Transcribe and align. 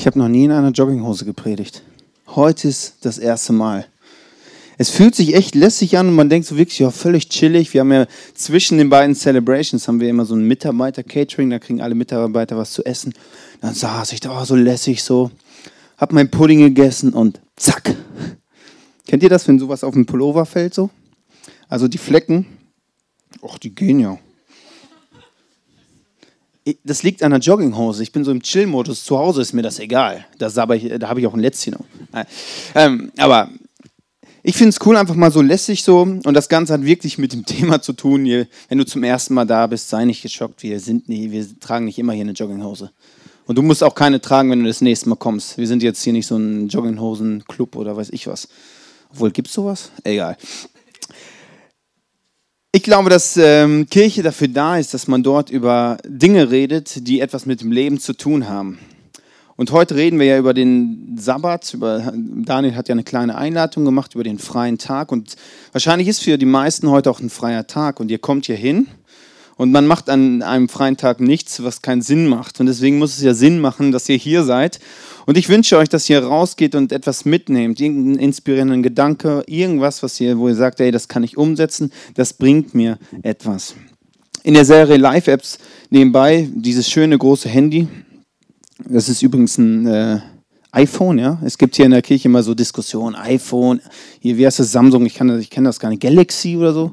Ich 0.00 0.06
habe 0.06 0.18
noch 0.18 0.28
nie 0.28 0.44
in 0.46 0.50
einer 0.50 0.70
Jogginghose 0.70 1.26
gepredigt. 1.26 1.82
Heute 2.28 2.68
ist 2.68 2.94
das 3.02 3.18
erste 3.18 3.52
Mal. 3.52 3.84
Es 4.78 4.88
fühlt 4.88 5.14
sich 5.14 5.34
echt 5.34 5.54
lässig 5.54 5.98
an 5.98 6.08
und 6.08 6.14
man 6.14 6.30
denkt 6.30 6.48
so 6.48 6.56
wirklich, 6.56 6.78
ja, 6.78 6.90
völlig 6.90 7.28
chillig. 7.28 7.74
Wir 7.74 7.82
haben 7.82 7.92
ja 7.92 8.06
zwischen 8.32 8.78
den 8.78 8.88
beiden 8.88 9.14
Celebrations 9.14 9.86
haben 9.86 10.00
wir 10.00 10.08
immer 10.08 10.24
so 10.24 10.34
ein 10.34 10.48
Mitarbeiter-Catering, 10.48 11.50
da 11.50 11.58
kriegen 11.58 11.82
alle 11.82 11.94
Mitarbeiter 11.94 12.56
was 12.56 12.72
zu 12.72 12.82
essen. 12.86 13.12
Dann 13.60 13.74
saß 13.74 14.14
ich 14.14 14.20
da 14.20 14.40
oh, 14.40 14.42
so 14.46 14.56
lässig 14.56 15.02
so, 15.02 15.30
hab 15.98 16.14
mein 16.14 16.30
Pudding 16.30 16.60
gegessen 16.60 17.12
und 17.12 17.38
zack. 17.56 17.94
Kennt 19.06 19.22
ihr 19.22 19.28
das, 19.28 19.46
wenn 19.48 19.58
sowas 19.58 19.84
auf 19.84 19.92
den 19.92 20.06
Pullover 20.06 20.46
fällt 20.46 20.72
so? 20.72 20.88
Also 21.68 21.88
die 21.88 21.98
Flecken, 21.98 22.46
ach, 23.46 23.58
die 23.58 23.74
gehen 23.74 24.00
ja 24.00 24.18
das 26.84 27.02
liegt 27.02 27.22
an 27.22 27.30
der 27.30 27.40
Jogginghose. 27.40 28.02
Ich 28.02 28.12
bin 28.12 28.24
so 28.24 28.30
im 28.30 28.42
Chill-Modus. 28.42 29.04
Zu 29.04 29.18
Hause 29.18 29.42
ist 29.42 29.52
mir 29.52 29.62
das 29.62 29.78
egal. 29.78 30.26
Das 30.38 30.54
da 30.54 30.62
habe 30.62 31.20
ich 31.20 31.26
auch 31.26 31.34
ein 31.34 31.40
Lätzchen. 31.40 31.76
Ähm, 32.74 33.12
aber 33.16 33.48
ich 34.42 34.56
finde 34.56 34.70
es 34.70 34.86
cool, 34.86 34.96
einfach 34.96 35.14
mal 35.14 35.30
so 35.30 35.42
lässig 35.42 35.82
so. 35.82 36.00
Und 36.00 36.32
das 36.34 36.48
Ganze 36.48 36.72
hat 36.72 36.84
wirklich 36.84 37.18
mit 37.18 37.32
dem 37.32 37.44
Thema 37.46 37.82
zu 37.82 37.92
tun. 37.92 38.24
Hier, 38.24 38.46
wenn 38.68 38.78
du 38.78 38.86
zum 38.86 39.02
ersten 39.02 39.34
Mal 39.34 39.46
da 39.46 39.66
bist, 39.66 39.88
sei 39.88 40.04
nicht 40.04 40.22
geschockt. 40.22 40.62
Wir, 40.62 40.80
sind 40.80 41.08
nie, 41.08 41.30
wir 41.30 41.46
tragen 41.60 41.84
nicht 41.84 41.98
immer 41.98 42.12
hier 42.12 42.24
eine 42.24 42.32
Jogginghose. 42.32 42.90
Und 43.46 43.56
du 43.56 43.62
musst 43.62 43.82
auch 43.82 43.94
keine 43.94 44.20
tragen, 44.20 44.50
wenn 44.50 44.60
du 44.60 44.66
das 44.66 44.80
nächste 44.80 45.08
Mal 45.08 45.16
kommst. 45.16 45.58
Wir 45.58 45.66
sind 45.66 45.82
jetzt 45.82 46.02
hier 46.02 46.12
nicht 46.12 46.26
so 46.26 46.36
ein 46.36 46.68
Jogginghosen-Club 46.68 47.76
oder 47.76 47.96
weiß 47.96 48.10
ich 48.10 48.26
was. 48.26 48.48
Obwohl, 49.10 49.30
gibt 49.32 49.48
es 49.48 49.54
sowas? 49.54 49.90
Egal. 50.04 50.36
Ich 52.72 52.84
glaube, 52.84 53.10
dass 53.10 53.36
ähm, 53.36 53.88
Kirche 53.90 54.22
dafür 54.22 54.46
da 54.46 54.78
ist, 54.78 54.94
dass 54.94 55.08
man 55.08 55.24
dort 55.24 55.50
über 55.50 55.96
Dinge 56.06 56.52
redet, 56.52 57.08
die 57.08 57.20
etwas 57.20 57.44
mit 57.44 57.60
dem 57.60 57.72
Leben 57.72 57.98
zu 57.98 58.12
tun 58.12 58.48
haben. 58.48 58.78
Und 59.56 59.72
heute 59.72 59.96
reden 59.96 60.20
wir 60.20 60.26
ja 60.26 60.38
über 60.38 60.54
den 60.54 61.16
Sabbat. 61.18 61.74
Über, 61.74 62.12
Daniel 62.14 62.76
hat 62.76 62.86
ja 62.86 62.92
eine 62.92 63.02
kleine 63.02 63.36
Einladung 63.36 63.84
gemacht 63.84 64.14
über 64.14 64.22
den 64.22 64.38
freien 64.38 64.78
Tag. 64.78 65.10
Und 65.10 65.34
wahrscheinlich 65.72 66.06
ist 66.06 66.22
für 66.22 66.38
die 66.38 66.46
meisten 66.46 66.88
heute 66.88 67.10
auch 67.10 67.18
ein 67.18 67.28
freier 67.28 67.66
Tag. 67.66 67.98
Und 67.98 68.08
ihr 68.08 68.20
kommt 68.20 68.46
hier 68.46 68.54
hin 68.54 68.86
und 69.60 69.72
man 69.72 69.86
macht 69.86 70.08
an 70.08 70.40
einem 70.40 70.70
freien 70.70 70.96
Tag 70.96 71.20
nichts, 71.20 71.62
was 71.62 71.82
keinen 71.82 72.00
Sinn 72.00 72.26
macht. 72.26 72.60
Und 72.60 72.66
deswegen 72.66 72.96
muss 72.96 73.18
es 73.18 73.22
ja 73.22 73.34
Sinn 73.34 73.60
machen, 73.60 73.92
dass 73.92 74.08
ihr 74.08 74.16
hier 74.16 74.42
seid 74.42 74.80
und 75.26 75.36
ich 75.36 75.50
wünsche 75.50 75.76
euch, 75.76 75.90
dass 75.90 76.08
ihr 76.08 76.24
rausgeht 76.24 76.74
und 76.74 76.92
etwas 76.92 77.26
mitnehmt, 77.26 77.78
irgendeinen 77.78 78.18
inspirierenden 78.18 78.82
Gedanke, 78.82 79.44
irgendwas, 79.46 80.02
was 80.02 80.18
ihr, 80.18 80.38
wo 80.38 80.48
ihr 80.48 80.54
sagt, 80.54 80.80
ey, 80.80 80.90
das 80.90 81.08
kann 81.08 81.22
ich 81.24 81.36
umsetzen, 81.36 81.92
das 82.14 82.32
bringt 82.32 82.74
mir 82.74 82.98
etwas. 83.20 83.74
In 84.44 84.54
der 84.54 84.64
Serie 84.64 84.96
Live-Apps 84.96 85.58
nebenbei 85.90 86.48
dieses 86.54 86.88
schöne 86.88 87.18
große 87.18 87.50
Handy. 87.50 87.86
Das 88.88 89.10
ist 89.10 89.20
übrigens 89.20 89.58
ein 89.58 89.86
äh, 89.86 90.20
iPhone, 90.72 91.18
ja. 91.18 91.38
Es 91.44 91.58
gibt 91.58 91.76
hier 91.76 91.84
in 91.84 91.90
der 91.90 92.00
Kirche 92.00 92.28
immer 92.28 92.42
so 92.42 92.54
Diskussionen, 92.54 93.14
iPhone, 93.14 93.82
hier, 94.20 94.38
wie 94.38 94.46
heißt 94.46 94.60
das, 94.60 94.72
Samsung, 94.72 95.04
ich, 95.04 95.20
ich 95.20 95.50
kenne 95.50 95.68
das 95.68 95.78
gar 95.78 95.90
nicht, 95.90 96.00
Galaxy 96.00 96.56
oder 96.56 96.72
so. 96.72 96.92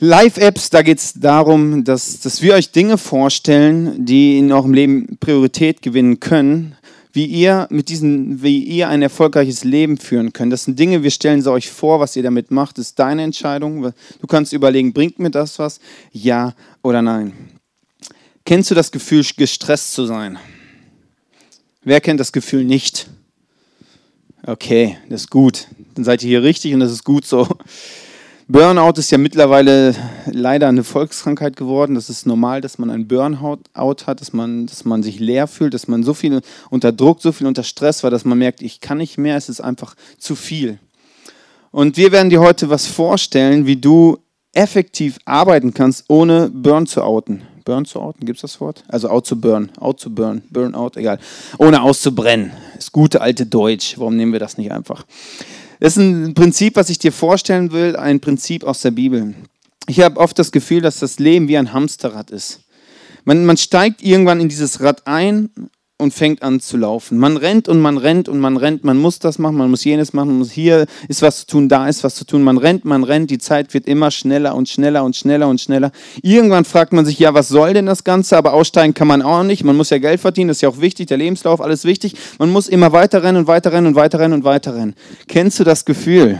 Live-Apps, 0.00 0.70
da 0.70 0.82
geht 0.82 0.98
es 0.98 1.14
darum, 1.14 1.82
dass, 1.82 2.20
dass 2.20 2.40
wir 2.40 2.54
euch 2.54 2.70
Dinge 2.70 2.98
vorstellen, 2.98 4.04
die 4.04 4.38
in 4.38 4.52
eurem 4.52 4.72
Leben 4.72 5.16
Priorität 5.18 5.82
gewinnen 5.82 6.20
können, 6.20 6.76
wie 7.12 7.24
ihr 7.24 7.66
mit 7.70 7.88
diesen, 7.88 8.40
wie 8.40 8.62
ihr 8.62 8.88
ein 8.88 9.02
erfolgreiches 9.02 9.64
Leben 9.64 9.98
führen 9.98 10.32
könnt. 10.32 10.52
Das 10.52 10.64
sind 10.64 10.78
Dinge, 10.78 11.02
wir 11.02 11.10
stellen 11.10 11.42
sie 11.42 11.50
euch 11.50 11.68
vor, 11.68 11.98
was 11.98 12.14
ihr 12.14 12.22
damit 12.22 12.52
macht, 12.52 12.78
ist 12.78 12.96
deine 13.00 13.24
Entscheidung. 13.24 13.92
Du 14.20 14.26
kannst 14.28 14.52
überlegen, 14.52 14.92
bringt 14.92 15.18
mir 15.18 15.32
das 15.32 15.58
was? 15.58 15.80
Ja 16.12 16.54
oder 16.82 17.02
nein. 17.02 17.32
Kennst 18.44 18.70
du 18.70 18.76
das 18.76 18.92
Gefühl, 18.92 19.24
gestresst 19.36 19.94
zu 19.94 20.06
sein? 20.06 20.38
Wer 21.82 22.00
kennt 22.00 22.20
das 22.20 22.30
Gefühl 22.30 22.64
nicht? 22.64 23.08
Okay, 24.46 24.96
das 25.08 25.22
ist 25.22 25.30
gut. 25.30 25.66
Dann 25.94 26.04
seid 26.04 26.22
ihr 26.22 26.28
hier 26.28 26.42
richtig 26.44 26.72
und 26.72 26.80
das 26.80 26.92
ist 26.92 27.02
gut 27.02 27.26
so. 27.26 27.48
Burnout 28.50 28.92
ist 28.96 29.10
ja 29.10 29.18
mittlerweile 29.18 29.94
leider 30.24 30.68
eine 30.68 30.82
Volkskrankheit 30.82 31.54
geworden. 31.54 31.94
Das 31.94 32.08
ist 32.08 32.24
normal, 32.24 32.62
dass 32.62 32.78
man 32.78 32.88
ein 32.88 33.06
Burnout 33.06 33.58
hat, 33.76 34.20
dass 34.22 34.32
man, 34.32 34.64
dass 34.64 34.86
man 34.86 35.02
sich 35.02 35.20
leer 35.20 35.46
fühlt, 35.46 35.74
dass 35.74 35.86
man 35.86 36.02
so 36.02 36.14
viel 36.14 36.40
unter 36.70 36.90
Druck, 36.90 37.20
so 37.20 37.30
viel 37.30 37.46
unter 37.46 37.62
Stress 37.62 38.02
war, 38.02 38.10
dass 38.10 38.24
man 38.24 38.38
merkt, 38.38 38.62
ich 38.62 38.80
kann 38.80 38.96
nicht 38.96 39.18
mehr, 39.18 39.36
es 39.36 39.50
ist 39.50 39.60
einfach 39.60 39.94
zu 40.16 40.34
viel. 40.34 40.78
Und 41.72 41.98
wir 41.98 42.10
werden 42.10 42.30
dir 42.30 42.40
heute 42.40 42.70
was 42.70 42.86
vorstellen, 42.86 43.66
wie 43.66 43.76
du 43.76 44.16
effektiv 44.54 45.18
arbeiten 45.26 45.74
kannst, 45.74 46.06
ohne 46.08 46.48
Burn 46.48 46.86
zu 46.86 47.02
outen. 47.02 47.42
Burn 47.66 47.84
zu 47.84 48.00
outen, 48.00 48.24
gibt 48.24 48.38
es 48.38 48.42
das 48.50 48.62
Wort? 48.62 48.82
Also 48.88 49.10
out 49.10 49.26
zu 49.26 49.38
burn, 49.38 49.70
out 49.78 50.00
zu 50.00 50.14
burn, 50.14 50.40
Burnout, 50.48 50.92
egal. 50.94 51.18
Ohne 51.58 51.82
auszubrennen. 51.82 52.52
Das 52.74 52.92
gute 52.92 53.20
alte 53.20 53.44
Deutsch. 53.44 53.98
Warum 53.98 54.16
nehmen 54.16 54.32
wir 54.32 54.40
das 54.40 54.56
nicht 54.56 54.72
einfach? 54.72 55.04
Das 55.80 55.96
ist 55.96 56.02
ein 56.02 56.34
Prinzip, 56.34 56.76
was 56.76 56.90
ich 56.90 56.98
dir 56.98 57.12
vorstellen 57.12 57.72
will, 57.72 57.96
ein 57.96 58.20
Prinzip 58.20 58.64
aus 58.64 58.80
der 58.80 58.90
Bibel. 58.90 59.34
Ich 59.86 60.00
habe 60.00 60.18
oft 60.18 60.38
das 60.38 60.52
Gefühl, 60.52 60.80
dass 60.80 60.98
das 60.98 61.18
Leben 61.18 61.48
wie 61.48 61.56
ein 61.56 61.72
Hamsterrad 61.72 62.30
ist. 62.30 62.60
Man, 63.24 63.44
man 63.46 63.56
steigt 63.56 64.02
irgendwann 64.02 64.40
in 64.40 64.48
dieses 64.48 64.80
Rad 64.80 65.06
ein 65.06 65.50
und 65.98 66.14
fängt 66.14 66.42
an 66.42 66.60
zu 66.60 66.76
laufen. 66.76 67.18
Man 67.18 67.36
rennt 67.36 67.68
und 67.68 67.80
man 67.80 67.98
rennt 67.98 68.28
und 68.28 68.38
man 68.38 68.56
rennt, 68.56 68.84
man 68.84 68.96
muss 68.96 69.18
das 69.18 69.38
machen, 69.38 69.56
man 69.56 69.68
muss 69.68 69.84
jenes 69.84 70.12
machen, 70.12 70.28
man 70.28 70.38
muss 70.38 70.52
hier 70.52 70.86
ist 71.08 71.22
was 71.22 71.40
zu 71.40 71.46
tun, 71.46 71.68
da 71.68 71.88
ist 71.88 72.04
was 72.04 72.14
zu 72.14 72.24
tun. 72.24 72.42
Man 72.42 72.56
rennt, 72.56 72.84
man 72.84 73.04
rennt, 73.04 73.30
die 73.30 73.38
Zeit 73.38 73.74
wird 73.74 73.86
immer 73.86 74.10
schneller 74.10 74.54
und 74.54 74.68
schneller 74.68 75.04
und 75.04 75.16
schneller 75.16 75.48
und 75.48 75.60
schneller. 75.60 75.90
Irgendwann 76.22 76.64
fragt 76.64 76.92
man 76.92 77.04
sich, 77.04 77.18
ja, 77.18 77.34
was 77.34 77.48
soll 77.48 77.74
denn 77.74 77.86
das 77.86 78.04
Ganze? 78.04 78.36
Aber 78.36 78.52
aussteigen 78.54 78.94
kann 78.94 79.08
man 79.08 79.22
auch 79.22 79.42
nicht. 79.42 79.64
Man 79.64 79.76
muss 79.76 79.90
ja 79.90 79.98
Geld 79.98 80.20
verdienen, 80.20 80.48
das 80.48 80.58
ist 80.58 80.62
ja 80.62 80.68
auch 80.68 80.80
wichtig, 80.80 81.08
der 81.08 81.18
Lebenslauf, 81.18 81.60
alles 81.60 81.84
wichtig. 81.84 82.14
Man 82.38 82.50
muss 82.50 82.68
immer 82.68 82.92
weiter 82.92 83.22
rennen 83.22 83.38
und 83.38 83.46
weiter 83.46 83.72
rennen 83.72 83.88
und 83.88 83.94
weiter 83.96 84.20
rennen 84.20 84.34
und 84.34 84.44
weiter 84.44 84.74
rennen. 84.74 84.94
Kennst 85.26 85.58
du 85.58 85.64
das 85.64 85.84
Gefühl? 85.84 86.38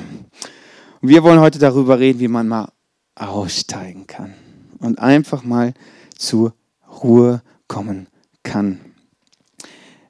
wir 1.01 1.23
wollen 1.23 1.41
heute 1.41 1.59
darüber 1.59 1.99
reden, 1.99 2.21
wie 2.21 2.29
man 2.29 2.49
mal 2.49 2.73
aussteigen 3.15 4.07
kann 4.07 4.35
und 4.79 4.99
einfach 4.99 5.45
mal 5.45 5.75
zur 6.17 6.55
Ruhe 7.03 7.43
kommen 7.67 8.09
kann. 8.43 8.81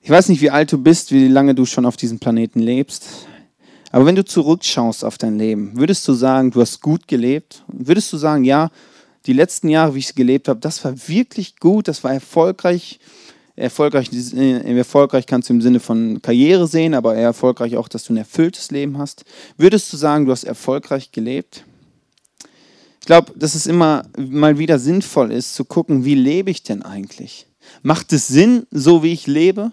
Ich 0.08 0.12
weiß 0.12 0.30
nicht, 0.30 0.41
wie 0.41 0.50
alt 0.50 0.72
du 0.72 0.78
bist, 0.78 1.12
wie 1.12 1.28
lange 1.28 1.54
du 1.54 1.66
schon 1.66 1.84
auf 1.84 1.98
diesem 1.98 2.19
Planeten 2.19 2.60
lebst. 2.60 3.04
Aber 3.92 4.06
wenn 4.06 4.14
du 4.14 4.24
zurückschaust 4.24 5.04
auf 5.04 5.19
dein 5.19 5.38
Leben, 5.38 5.76
würdest 5.76 6.08
du 6.08 6.14
sagen, 6.14 6.50
du 6.50 6.62
hast 6.62 6.80
gut 6.80 7.06
gelebt? 7.06 7.62
Würdest 7.69 8.10
du 8.14 8.16
sagen, 8.16 8.42
ja, 8.44 8.70
die 9.26 9.34
letzten 9.34 9.69
Jahre, 9.69 9.94
wie 9.94 9.98
ich 9.98 10.14
gelebt 10.14 10.48
habe, 10.48 10.60
das 10.60 10.82
war 10.82 10.94
wirklich 11.08 11.56
gut, 11.56 11.88
das 11.88 12.04
war 12.04 12.14
erfolgreich. 12.14 13.00
Erfolgreich, 13.54 14.08
äh, 14.34 14.78
erfolgreich 14.78 15.26
kannst 15.26 15.50
du 15.50 15.52
im 15.52 15.60
Sinne 15.60 15.78
von 15.78 16.22
Karriere 16.22 16.66
sehen, 16.66 16.94
aber 16.94 17.14
eher 17.14 17.25
erfolgreich 17.25 17.76
auch, 17.76 17.88
dass 17.88 18.04
du 18.04 18.14
ein 18.14 18.16
erfülltes 18.16 18.70
Leben 18.70 18.96
hast. 18.96 19.26
Würdest 19.58 19.92
du 19.92 19.98
sagen, 19.98 20.25
du 20.25 20.32
hast 20.32 20.44
erfolgreich 20.44 21.12
gelebt? 21.12 21.64
Ich 23.00 23.06
glaube, 23.06 23.34
dass 23.36 23.54
es 23.54 23.66
immer 23.66 24.04
mal 24.16 24.56
wieder 24.56 24.78
sinnvoll 24.78 25.32
ist, 25.32 25.54
zu 25.54 25.66
gucken, 25.66 26.06
wie 26.06 26.14
lebe 26.14 26.50
ich 26.50 26.62
denn 26.62 26.82
eigentlich? 26.82 27.46
Macht 27.82 28.14
es 28.14 28.26
Sinn, 28.26 28.66
so 28.70 29.02
wie 29.02 29.12
ich 29.12 29.26
lebe? 29.26 29.72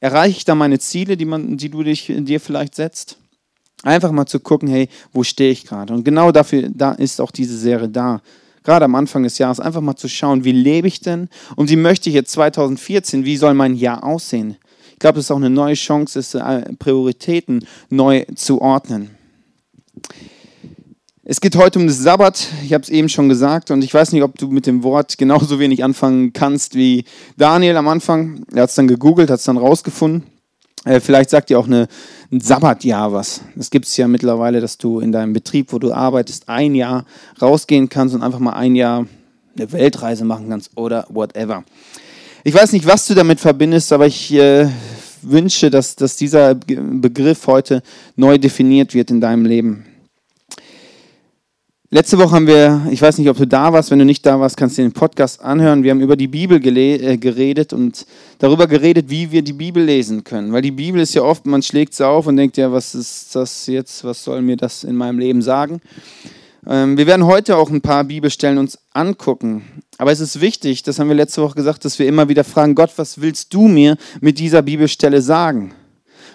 Erreiche 0.00 0.38
ich 0.38 0.44
da 0.44 0.54
meine 0.54 0.78
Ziele, 0.78 1.16
die, 1.16 1.24
man, 1.24 1.56
die 1.56 1.70
du 1.70 1.82
dich, 1.82 2.12
dir 2.14 2.40
vielleicht 2.40 2.74
setzt? 2.74 3.18
Einfach 3.82 4.10
mal 4.12 4.26
zu 4.26 4.40
gucken, 4.40 4.68
hey, 4.68 4.88
wo 5.12 5.22
stehe 5.22 5.50
ich 5.50 5.64
gerade? 5.64 5.92
Und 5.94 6.04
genau 6.04 6.32
dafür 6.32 6.68
da 6.72 6.92
ist 6.92 7.20
auch 7.20 7.30
diese 7.30 7.56
Serie 7.56 7.88
da. 7.88 8.20
Gerade 8.64 8.84
am 8.84 8.94
Anfang 8.94 9.22
des 9.22 9.38
Jahres 9.38 9.60
einfach 9.60 9.80
mal 9.80 9.96
zu 9.96 10.08
schauen, 10.08 10.44
wie 10.44 10.52
lebe 10.52 10.88
ich 10.88 11.00
denn? 11.00 11.28
Und 11.54 11.70
wie 11.70 11.76
möchte 11.76 12.08
ich 12.08 12.14
jetzt 12.14 12.32
2014, 12.32 13.24
wie 13.24 13.36
soll 13.36 13.54
mein 13.54 13.76
Jahr 13.76 14.02
aussehen? 14.02 14.56
Ich 14.92 14.98
glaube, 14.98 15.18
es 15.18 15.26
ist 15.26 15.30
auch 15.30 15.36
eine 15.36 15.50
neue 15.50 15.74
Chance, 15.74 16.20
äh, 16.38 16.74
Prioritäten 16.74 17.66
neu 17.90 18.24
zu 18.34 18.60
ordnen. 18.60 19.10
Es 21.28 21.40
geht 21.40 21.56
heute 21.56 21.80
um 21.80 21.88
das 21.88 21.98
Sabbat, 21.98 22.46
ich 22.62 22.72
habe 22.72 22.84
es 22.84 22.88
eben 22.88 23.08
schon 23.08 23.28
gesagt 23.28 23.72
und 23.72 23.82
ich 23.82 23.92
weiß 23.92 24.12
nicht, 24.12 24.22
ob 24.22 24.38
du 24.38 24.46
mit 24.46 24.64
dem 24.64 24.84
Wort 24.84 25.18
genauso 25.18 25.58
wenig 25.58 25.82
anfangen 25.82 26.32
kannst 26.32 26.76
wie 26.76 27.02
Daniel 27.36 27.76
am 27.78 27.88
Anfang. 27.88 28.44
Er 28.54 28.62
hat 28.62 28.68
es 28.68 28.76
dann 28.76 28.86
gegoogelt, 28.86 29.28
hat 29.28 29.40
es 29.40 29.44
dann 29.44 29.56
rausgefunden. 29.56 30.22
Äh, 30.84 31.00
vielleicht 31.00 31.30
sagt 31.30 31.50
dir 31.50 31.58
auch 31.58 31.66
eine, 31.66 31.88
ein 32.30 32.40
Sabbatjahr 32.40 33.12
was. 33.12 33.40
Das 33.56 33.70
gibt 33.70 33.86
es 33.86 33.96
ja 33.96 34.06
mittlerweile, 34.06 34.60
dass 34.60 34.78
du 34.78 35.00
in 35.00 35.10
deinem 35.10 35.32
Betrieb, 35.32 35.72
wo 35.72 35.80
du 35.80 35.92
arbeitest, 35.92 36.48
ein 36.48 36.76
Jahr 36.76 37.04
rausgehen 37.42 37.88
kannst 37.88 38.14
und 38.14 38.22
einfach 38.22 38.38
mal 38.38 38.52
ein 38.52 38.76
Jahr 38.76 39.04
eine 39.56 39.72
Weltreise 39.72 40.24
machen 40.24 40.48
kannst 40.48 40.70
oder 40.76 41.08
whatever. 41.08 41.64
Ich 42.44 42.54
weiß 42.54 42.70
nicht, 42.70 42.86
was 42.86 43.04
du 43.04 43.14
damit 43.14 43.40
verbindest, 43.40 43.92
aber 43.92 44.06
ich 44.06 44.32
äh, 44.32 44.68
wünsche, 45.22 45.70
dass, 45.70 45.96
dass 45.96 46.14
dieser 46.14 46.54
Begriff 46.54 47.48
heute 47.48 47.82
neu 48.14 48.38
definiert 48.38 48.94
wird 48.94 49.10
in 49.10 49.20
deinem 49.20 49.44
Leben. 49.44 49.86
Letzte 51.88 52.18
Woche 52.18 52.32
haben 52.32 52.48
wir, 52.48 52.88
ich 52.90 53.00
weiß 53.00 53.16
nicht, 53.18 53.28
ob 53.28 53.36
du 53.36 53.46
da 53.46 53.72
warst, 53.72 53.92
wenn 53.92 54.00
du 54.00 54.04
nicht 54.04 54.26
da 54.26 54.40
warst, 54.40 54.56
kannst 54.56 54.76
du 54.76 54.82
den 54.82 54.90
Podcast 54.90 55.40
anhören. 55.40 55.84
Wir 55.84 55.92
haben 55.92 56.00
über 56.00 56.16
die 56.16 56.26
Bibel 56.26 56.60
äh, 56.66 57.16
geredet 57.16 57.72
und 57.72 58.06
darüber 58.40 58.66
geredet, 58.66 59.08
wie 59.08 59.30
wir 59.30 59.42
die 59.42 59.52
Bibel 59.52 59.84
lesen 59.84 60.24
können. 60.24 60.52
Weil 60.52 60.62
die 60.62 60.72
Bibel 60.72 61.00
ist 61.00 61.14
ja 61.14 61.22
oft, 61.22 61.46
man 61.46 61.62
schlägt 61.62 61.94
sie 61.94 62.04
auf 62.04 62.26
und 62.26 62.38
denkt, 62.38 62.56
ja, 62.56 62.72
was 62.72 62.96
ist 62.96 63.36
das 63.36 63.68
jetzt, 63.68 64.02
was 64.02 64.24
soll 64.24 64.42
mir 64.42 64.56
das 64.56 64.82
in 64.82 64.96
meinem 64.96 65.20
Leben 65.20 65.42
sagen? 65.42 65.80
Ähm, 66.66 66.98
wir 66.98 67.06
werden 67.06 67.24
heute 67.24 67.56
auch 67.56 67.70
ein 67.70 67.82
paar 67.82 68.02
Bibelstellen 68.02 68.58
uns 68.58 68.80
angucken. 68.92 69.62
Aber 69.96 70.10
es 70.10 70.18
ist 70.18 70.40
wichtig, 70.40 70.82
das 70.82 70.98
haben 70.98 71.06
wir 71.06 71.14
letzte 71.14 71.40
Woche 71.40 71.54
gesagt, 71.54 71.84
dass 71.84 72.00
wir 72.00 72.08
immer 72.08 72.28
wieder 72.28 72.42
fragen, 72.42 72.74
Gott, 72.74 72.90
was 72.96 73.20
willst 73.20 73.54
du 73.54 73.68
mir 73.68 73.96
mit 74.20 74.40
dieser 74.40 74.62
Bibelstelle 74.62 75.22
sagen? 75.22 75.72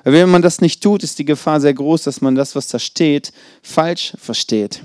Weil 0.05 0.13
wenn 0.13 0.29
man 0.29 0.41
das 0.41 0.61
nicht 0.61 0.81
tut, 0.81 1.03
ist 1.03 1.19
die 1.19 1.25
Gefahr 1.25 1.59
sehr 1.59 1.73
groß, 1.73 2.03
dass 2.03 2.21
man 2.21 2.35
das, 2.35 2.55
was 2.55 2.69
da 2.69 2.79
steht, 2.79 3.33
falsch 3.61 4.13
versteht. 4.17 4.81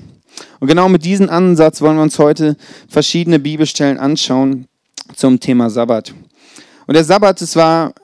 Und 0.60 0.68
genau 0.68 0.88
mit 0.88 1.04
diesem 1.04 1.28
Ansatz 1.28 1.80
wollen 1.80 1.96
wir 1.96 2.02
uns 2.02 2.18
heute 2.18 2.56
verschiedene 2.88 3.38
Bibelstellen 3.38 3.98
anschauen 3.98 4.66
zum 5.14 5.40
Thema 5.40 5.70
Sabbat. 5.70 6.14
Und 6.86 6.94
der 6.94 7.04
Sabbat, 7.04 7.40
es 7.42 7.56
war 7.56 7.94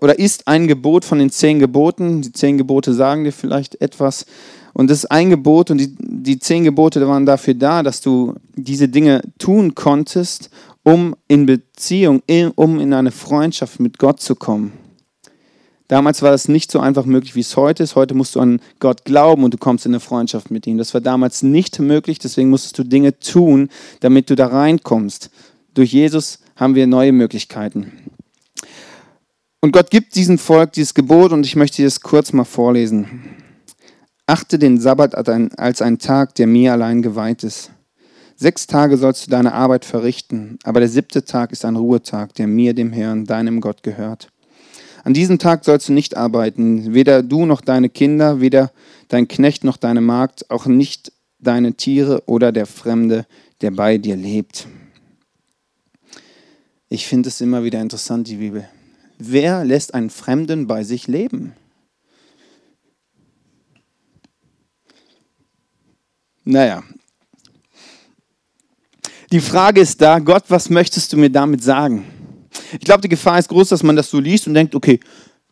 oder 0.00 0.18
ist 0.18 0.48
ein 0.48 0.66
Gebot 0.66 1.04
von 1.04 1.20
den 1.20 1.30
zehn 1.30 1.60
Geboten. 1.60 2.22
Die 2.22 2.32
zehn 2.32 2.58
Gebote 2.58 2.92
sagen 2.92 3.22
dir 3.22 3.32
vielleicht 3.32 3.80
etwas. 3.80 4.26
Und 4.72 4.90
das 4.90 4.98
ist 4.98 5.10
ein 5.12 5.30
Gebot 5.30 5.70
und 5.70 5.78
die, 5.78 5.94
die 5.96 6.40
zehn 6.40 6.64
Gebote 6.64 7.06
waren 7.06 7.24
dafür 7.24 7.54
da, 7.54 7.84
dass 7.84 8.00
du 8.00 8.34
diese 8.56 8.88
Dinge 8.88 9.22
tun 9.38 9.76
konntest, 9.76 10.50
um 10.82 11.14
in 11.28 11.46
Beziehung, 11.46 12.22
um 12.56 12.80
in 12.80 12.92
eine 12.94 13.12
Freundschaft 13.12 13.78
mit 13.78 13.98
Gott 13.98 14.20
zu 14.20 14.34
kommen. 14.34 14.72
Damals 15.92 16.22
war 16.22 16.30
das 16.30 16.48
nicht 16.48 16.72
so 16.72 16.80
einfach 16.80 17.04
möglich, 17.04 17.34
wie 17.34 17.40
es 17.40 17.54
heute 17.54 17.82
ist. 17.82 17.96
Heute 17.96 18.14
musst 18.14 18.34
du 18.34 18.40
an 18.40 18.62
Gott 18.80 19.04
glauben 19.04 19.44
und 19.44 19.52
du 19.52 19.58
kommst 19.58 19.84
in 19.84 19.92
eine 19.92 20.00
Freundschaft 20.00 20.50
mit 20.50 20.66
ihm. 20.66 20.78
Das 20.78 20.94
war 20.94 21.02
damals 21.02 21.42
nicht 21.42 21.78
möglich, 21.80 22.18
deswegen 22.18 22.48
musstest 22.48 22.78
du 22.78 22.84
Dinge 22.84 23.18
tun, 23.18 23.68
damit 24.00 24.30
du 24.30 24.34
da 24.34 24.46
reinkommst. 24.46 25.28
Durch 25.74 25.92
Jesus 25.92 26.38
haben 26.56 26.76
wir 26.76 26.86
neue 26.86 27.12
Möglichkeiten. 27.12 27.92
Und 29.60 29.72
Gott 29.72 29.90
gibt 29.90 30.14
diesem 30.14 30.38
Volk 30.38 30.72
dieses 30.72 30.94
Gebot 30.94 31.30
und 31.30 31.44
ich 31.44 31.56
möchte 31.56 31.84
es 31.84 32.00
kurz 32.00 32.32
mal 32.32 32.44
vorlesen. 32.44 33.36
Achte 34.24 34.58
den 34.58 34.80
Sabbat 34.80 35.14
als 35.14 35.82
einen 35.82 35.98
Tag, 35.98 36.36
der 36.36 36.46
mir 36.46 36.72
allein 36.72 37.02
geweiht 37.02 37.44
ist. 37.44 37.70
Sechs 38.34 38.66
Tage 38.66 38.96
sollst 38.96 39.26
du 39.26 39.30
deine 39.30 39.52
Arbeit 39.52 39.84
verrichten, 39.84 40.58
aber 40.64 40.80
der 40.80 40.88
siebte 40.88 41.26
Tag 41.26 41.52
ist 41.52 41.66
ein 41.66 41.76
Ruhetag, 41.76 42.32
der 42.36 42.46
mir, 42.46 42.72
dem 42.72 42.94
Herrn, 42.94 43.26
deinem 43.26 43.60
Gott 43.60 43.82
gehört. 43.82 44.32
An 45.04 45.14
diesem 45.14 45.38
Tag 45.38 45.64
sollst 45.64 45.88
du 45.88 45.92
nicht 45.92 46.16
arbeiten, 46.16 46.94
weder 46.94 47.22
du 47.22 47.44
noch 47.44 47.60
deine 47.60 47.88
Kinder, 47.88 48.40
weder 48.40 48.70
dein 49.08 49.26
Knecht 49.26 49.64
noch 49.64 49.76
deine 49.76 50.00
Magd, 50.00 50.48
auch 50.50 50.66
nicht 50.66 51.12
deine 51.40 51.74
Tiere 51.74 52.22
oder 52.26 52.52
der 52.52 52.66
Fremde, 52.66 53.26
der 53.60 53.72
bei 53.72 53.98
dir 53.98 54.16
lebt. 54.16 54.68
Ich 56.88 57.06
finde 57.06 57.30
es 57.30 57.40
immer 57.40 57.64
wieder 57.64 57.80
interessant, 57.80 58.28
die 58.28 58.36
Bibel. 58.36 58.68
Wer 59.18 59.64
lässt 59.64 59.94
einen 59.94 60.10
Fremden 60.10 60.66
bei 60.66 60.84
sich 60.84 61.08
leben? 61.08 61.54
Naja. 66.44 66.82
Die 69.32 69.40
Frage 69.40 69.80
ist 69.80 70.00
da, 70.00 70.18
Gott, 70.18 70.44
was 70.48 70.68
möchtest 70.68 71.12
du 71.12 71.16
mir 71.16 71.30
damit 71.30 71.62
sagen? 71.62 72.04
Ich 72.72 72.80
glaube, 72.80 73.00
die 73.00 73.08
Gefahr 73.08 73.38
ist 73.38 73.48
groß, 73.48 73.68
dass 73.68 73.82
man 73.82 73.96
das 73.96 74.10
so 74.10 74.18
liest 74.18 74.46
und 74.46 74.54
denkt, 74.54 74.74
okay, 74.74 75.00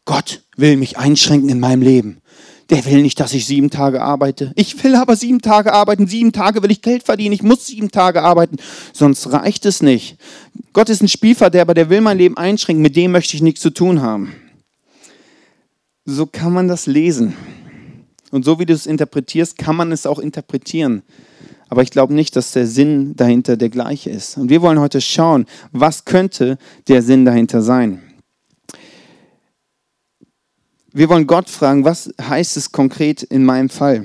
Gott 0.05 0.43
will 0.57 0.77
mich 0.77 0.99
einschränken 0.99 1.49
in 1.49 1.61
meinem 1.61 1.83
Leben. 1.83 2.21
Der 2.71 2.85
will 2.85 3.03
nicht, 3.03 3.19
dass 3.19 3.35
ich 3.35 3.47
sieben 3.47 3.71
Tage 3.71 4.01
arbeite. 4.01 4.53
Ich 4.55 4.83
will 4.85 4.95
aber 4.95 5.17
sieben 5.17 5.41
Tage 5.41 5.73
arbeiten. 5.73 6.07
Sieben 6.07 6.33
Tage 6.33 6.63
will 6.63 6.71
ich 6.71 6.83
Geld 6.83 7.03
verdienen. 7.03 7.33
Ich 7.33 7.43
muss 7.43 7.67
sieben 7.67 7.91
Tage 7.91 8.23
arbeiten. 8.23 8.59
Sonst 8.93 9.33
reicht 9.33 9.67
es 9.67 9.83
nicht. 9.83 10.17
Gott 10.73 10.89
ist 10.89 11.03
ein 11.03 11.09
Spielverderber, 11.09 11.75
der 11.75 11.91
will 11.91 12.01
mein 12.01 12.19
Leben 12.19 12.37
einschränken. 12.37 12.83
Mit 12.83 12.95
dem 12.95 13.11
möchte 13.11 13.35
ich 13.35 13.43
nichts 13.43 13.61
zu 13.61 13.71
tun 13.71 14.03
haben. 14.03 14.33
So 16.05 16.27
kann 16.27 16.53
man 16.53 16.69
das 16.69 16.87
lesen. 16.87 17.35
Und 18.31 18.45
so 18.45 18.61
wie 18.61 18.67
du 18.67 18.73
es 18.73 18.87
interpretierst, 18.87 19.59
kann 19.59 19.75
man 19.75 19.91
es 19.91 20.07
auch 20.07 20.21
interpretieren. 20.21 21.03
Aber 21.71 21.83
ich 21.83 21.91
glaube 21.91 22.13
nicht, 22.13 22.35
dass 22.35 22.51
der 22.51 22.67
Sinn 22.67 23.15
dahinter 23.15 23.57
der 23.57 23.69
gleiche 23.69 24.11
ist. 24.11 24.37
Und 24.37 24.51
wir 24.51 24.61
wollen 24.61 24.81
heute 24.81 25.01
schauen, 25.01 25.47
was 25.71 26.05
könnte 26.05 26.59
der 26.89 27.01
Sinn 27.01 27.25
dahinter 27.25 27.63
sein. 27.63 28.03
Wir 30.93 31.09
wollen 31.09 31.29
Gott 31.29 31.49
fragen, 31.49 31.85
was 31.85 32.13
heißt 32.21 32.57
es 32.57 32.73
konkret 32.73 33.23
in 33.23 33.45
meinem 33.45 33.69
Fall? 33.69 34.05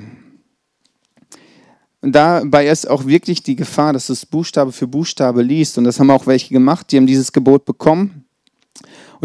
Und 2.01 2.12
dabei 2.12 2.67
ist 2.67 2.88
auch 2.88 3.07
wirklich 3.07 3.41
die 3.41 3.56
Gefahr, 3.56 3.94
dass 3.94 4.07
du 4.07 4.13
es 4.13 4.27
Buchstabe 4.27 4.71
für 4.71 4.85
Buchstabe 4.85 5.41
liest. 5.41 5.79
Und 5.79 5.85
das 5.85 6.00
haben 6.00 6.11
auch 6.11 6.27
welche 6.27 6.53
gemacht, 6.53 6.91
die 6.91 6.97
haben 6.97 7.07
dieses 7.07 7.31
Gebot 7.31 7.65
bekommen 7.65 8.25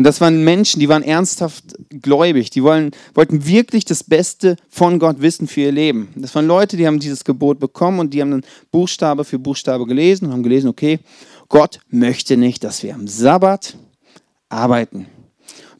und 0.01 0.05
das 0.05 0.23
waren 0.23 0.45
Menschen, 0.45 0.81
die 0.81 0.89
waren 0.89 1.03
ernsthaft 1.03 1.77
gläubig, 1.91 2.49
die 2.49 2.63
wollen, 2.63 2.93
wollten 3.13 3.45
wirklich 3.45 3.85
das 3.85 4.03
Beste 4.03 4.57
von 4.71 4.99
Gott 4.99 5.21
wissen 5.21 5.47
für 5.47 5.61
ihr 5.61 5.73
Leben. 5.73 6.09
Das 6.17 6.35
waren 6.35 6.47
Leute, 6.47 6.79
die 6.79 6.87
haben 6.87 7.01
dieses 7.01 7.23
Gebot 7.23 7.61
bekommen 7.61 7.99
und 8.01 8.15
die 8.15 8.23
haben 8.23 8.31
dann 8.31 8.45
Buchstabe 8.71 9.27
für 9.27 9.39
Buchstabe 9.39 9.85
gelesen 9.85 10.25
und 10.25 10.33
haben 10.33 10.43
gelesen, 10.43 10.69
okay, 10.69 11.01
Gott 11.51 11.81
möchte 11.91 12.39
nicht, 12.39 12.65
dass 12.65 12.83
wir 12.83 12.95
am 12.95 13.07
Sabbat 13.09 13.77
arbeiten. 14.49 15.05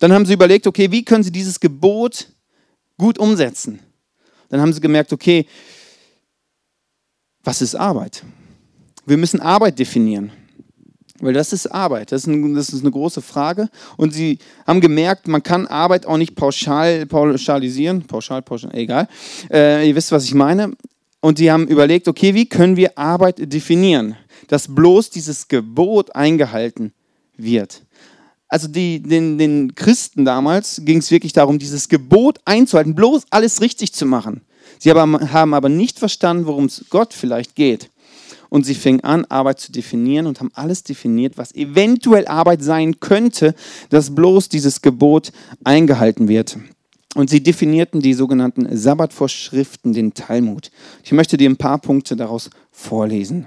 Dann 0.01 0.13
haben 0.13 0.27
sie 0.27 0.35
überlegt, 0.35 0.67
okay, 0.67 0.91
wie 0.91 1.03
können 1.03 1.25
sie 1.25 1.33
dieses 1.33 1.59
Gebot 1.59 2.29
gut 2.99 3.19
umsetzen? 3.19 3.81
Dann 4.51 4.61
haben 4.61 4.75
sie 4.75 4.83
gemerkt, 4.83 5.15
okay, 5.15 5.47
was 7.43 7.63
ist 7.63 7.75
Arbeit? 7.75 8.23
Wir 9.07 9.17
müssen 9.17 9.41
Arbeit 9.41 9.79
definieren. 9.79 10.31
Weil 11.21 11.35
das 11.35 11.53
ist 11.53 11.67
Arbeit, 11.67 12.13
das 12.13 12.23
ist, 12.23 12.29
ein, 12.29 12.55
das 12.55 12.71
ist, 12.71 12.81
eine 12.81 12.91
große 12.91 13.21
Frage. 13.21 13.69
Und 13.97 14.13
sie 14.13 14.39
haben 14.67 14.81
gemerkt, 14.81 15.29
man 15.29 15.43
kann 15.43 15.67
Arbeit 15.67 16.07
auch 16.07 16.17
nicht 16.17 16.35
pauschal 16.35 17.05
pauschalisieren, 17.07 18.07
pauschal, 18.07 18.43
pauschal, 18.43 18.75
egal. 18.75 19.07
Äh, 19.53 19.89
ihr 19.89 19.95
wisst, 19.95 20.13
was 20.13 20.25
ich 20.25 20.35
meine. 20.35 20.73
Und 21.21 21.39
die 21.39 21.51
haben 21.51 21.69
überlegt, 21.69 22.09
okay, 22.09 22.35
wie 22.35 22.49
können 22.49 22.77
wir 22.77 22.97
Arbeit 22.97 23.53
definieren, 23.53 24.17
dass 24.49 24.75
bloß 24.75 25.11
dieses 25.11 25.49
Gebot 25.49 26.15
eingehalten 26.17 26.93
wird. 27.37 27.83
Also 28.49 28.67
die, 28.67 29.01
den, 29.01 29.39
den 29.39 29.75
Christen 29.75 30.25
damals 30.25 30.81
ging 30.85 30.99
es 30.99 31.11
wirklich 31.11 31.33
darum, 31.33 31.59
dieses 31.59 31.89
Gebot 31.89 32.41
einzuhalten, 32.47 32.95
bloß 32.95 33.25
alles 33.31 33.61
richtig 33.61 33.93
zu 33.93 34.07
machen. 34.07 34.41
Sie 34.79 34.91
haben 34.91 35.55
aber 35.55 35.69
nicht 35.69 35.99
verstanden, 35.99 36.47
worum 36.47 36.65
es 36.65 36.87
Gott 36.89 37.13
vielleicht 37.13 37.55
geht. 37.55 37.91
Und 38.51 38.67
sie 38.67 38.75
fingen 38.75 39.01
an, 39.01 39.25
Arbeit 39.27 39.61
zu 39.61 39.73
definieren 39.73 40.27
und 40.27 40.41
haben 40.41 40.51
alles 40.55 40.83
definiert, 40.83 41.39
was 41.39 41.55
eventuell 41.55 42.27
Arbeit 42.27 42.63
sein 42.63 43.01
könnte, 43.01 43.55
dass 43.89 44.15
bloß 44.15 44.49
dieses 44.49 44.83
Gebot 44.83 45.33
eingehalten 45.65 46.29
wird. 46.29 46.59
Und 47.15 47.31
sie 47.31 47.43
definierten 47.43 48.01
die 48.01 48.15
sogenannten 48.15 48.77
Sabbatvorschriften, 48.77 49.93
den 49.93 50.15
Talmud. 50.15 50.71
Ich 51.03 51.13
möchte 51.13 51.37
dir 51.37 51.49
ein 51.49 51.57
paar 51.57 51.79
Punkte 51.79 52.17
daraus 52.17 52.51
vorlesen. 52.71 53.47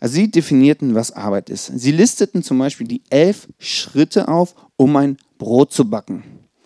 Also 0.00 0.16
sie 0.16 0.30
definierten, 0.30 0.94
was 0.94 1.12
Arbeit 1.12 1.48
ist. 1.48 1.66
Sie 1.66 1.92
listeten 1.92 2.42
zum 2.42 2.58
Beispiel 2.58 2.86
die 2.86 3.02
elf 3.08 3.48
Schritte 3.58 4.28
auf, 4.28 4.54
um 4.76 4.96
ein 4.96 5.16
Brot 5.38 5.72
zu 5.72 5.88
backen. 5.88 6.24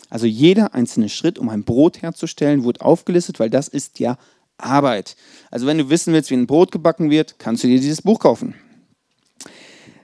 Also 0.08 0.26
jeder 0.26 0.74
einzelne 0.74 1.08
Schritt, 1.08 1.38
um 1.38 1.48
ein 1.48 1.62
Brot 1.62 2.02
herzustellen, 2.02 2.64
wurde 2.64 2.80
aufgelistet, 2.80 3.38
weil 3.38 3.50
das 3.50 3.68
ist 3.68 4.00
ja 4.00 4.18
Arbeit. 4.62 5.16
Also 5.50 5.66
wenn 5.66 5.78
du 5.78 5.90
wissen 5.90 6.12
willst, 6.12 6.30
wie 6.30 6.34
ein 6.34 6.46
Brot 6.46 6.72
gebacken 6.72 7.10
wird, 7.10 7.38
kannst 7.38 7.64
du 7.64 7.68
dir 7.68 7.80
dieses 7.80 8.02
Buch 8.02 8.20
kaufen. 8.20 8.54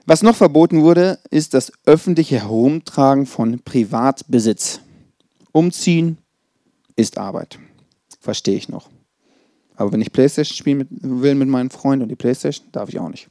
Was 0.05 0.23
noch 0.23 0.35
verboten 0.35 0.83
wurde, 0.83 1.19
ist 1.31 1.53
das 1.53 1.71
öffentliche 1.85 2.39
Herumtragen 2.39 3.25
von 3.25 3.59
Privatbesitz. 3.59 4.79
Umziehen 5.51 6.17
ist 6.95 7.17
Arbeit. 7.17 7.59
Verstehe 8.21 8.55
ich 8.55 8.69
noch. 8.69 8.89
Aber 9.75 9.91
wenn 9.91 10.01
ich 10.01 10.11
Playstation 10.11 10.55
spielen 10.55 10.87
will 10.89 11.35
mit 11.35 11.49
meinen 11.49 11.69
Freunden 11.69 12.03
und 12.03 12.09
die 12.09 12.15
Playstation, 12.15 12.67
darf 12.71 12.89
ich 12.89 12.99
auch 12.99 13.09
nicht. 13.09 13.29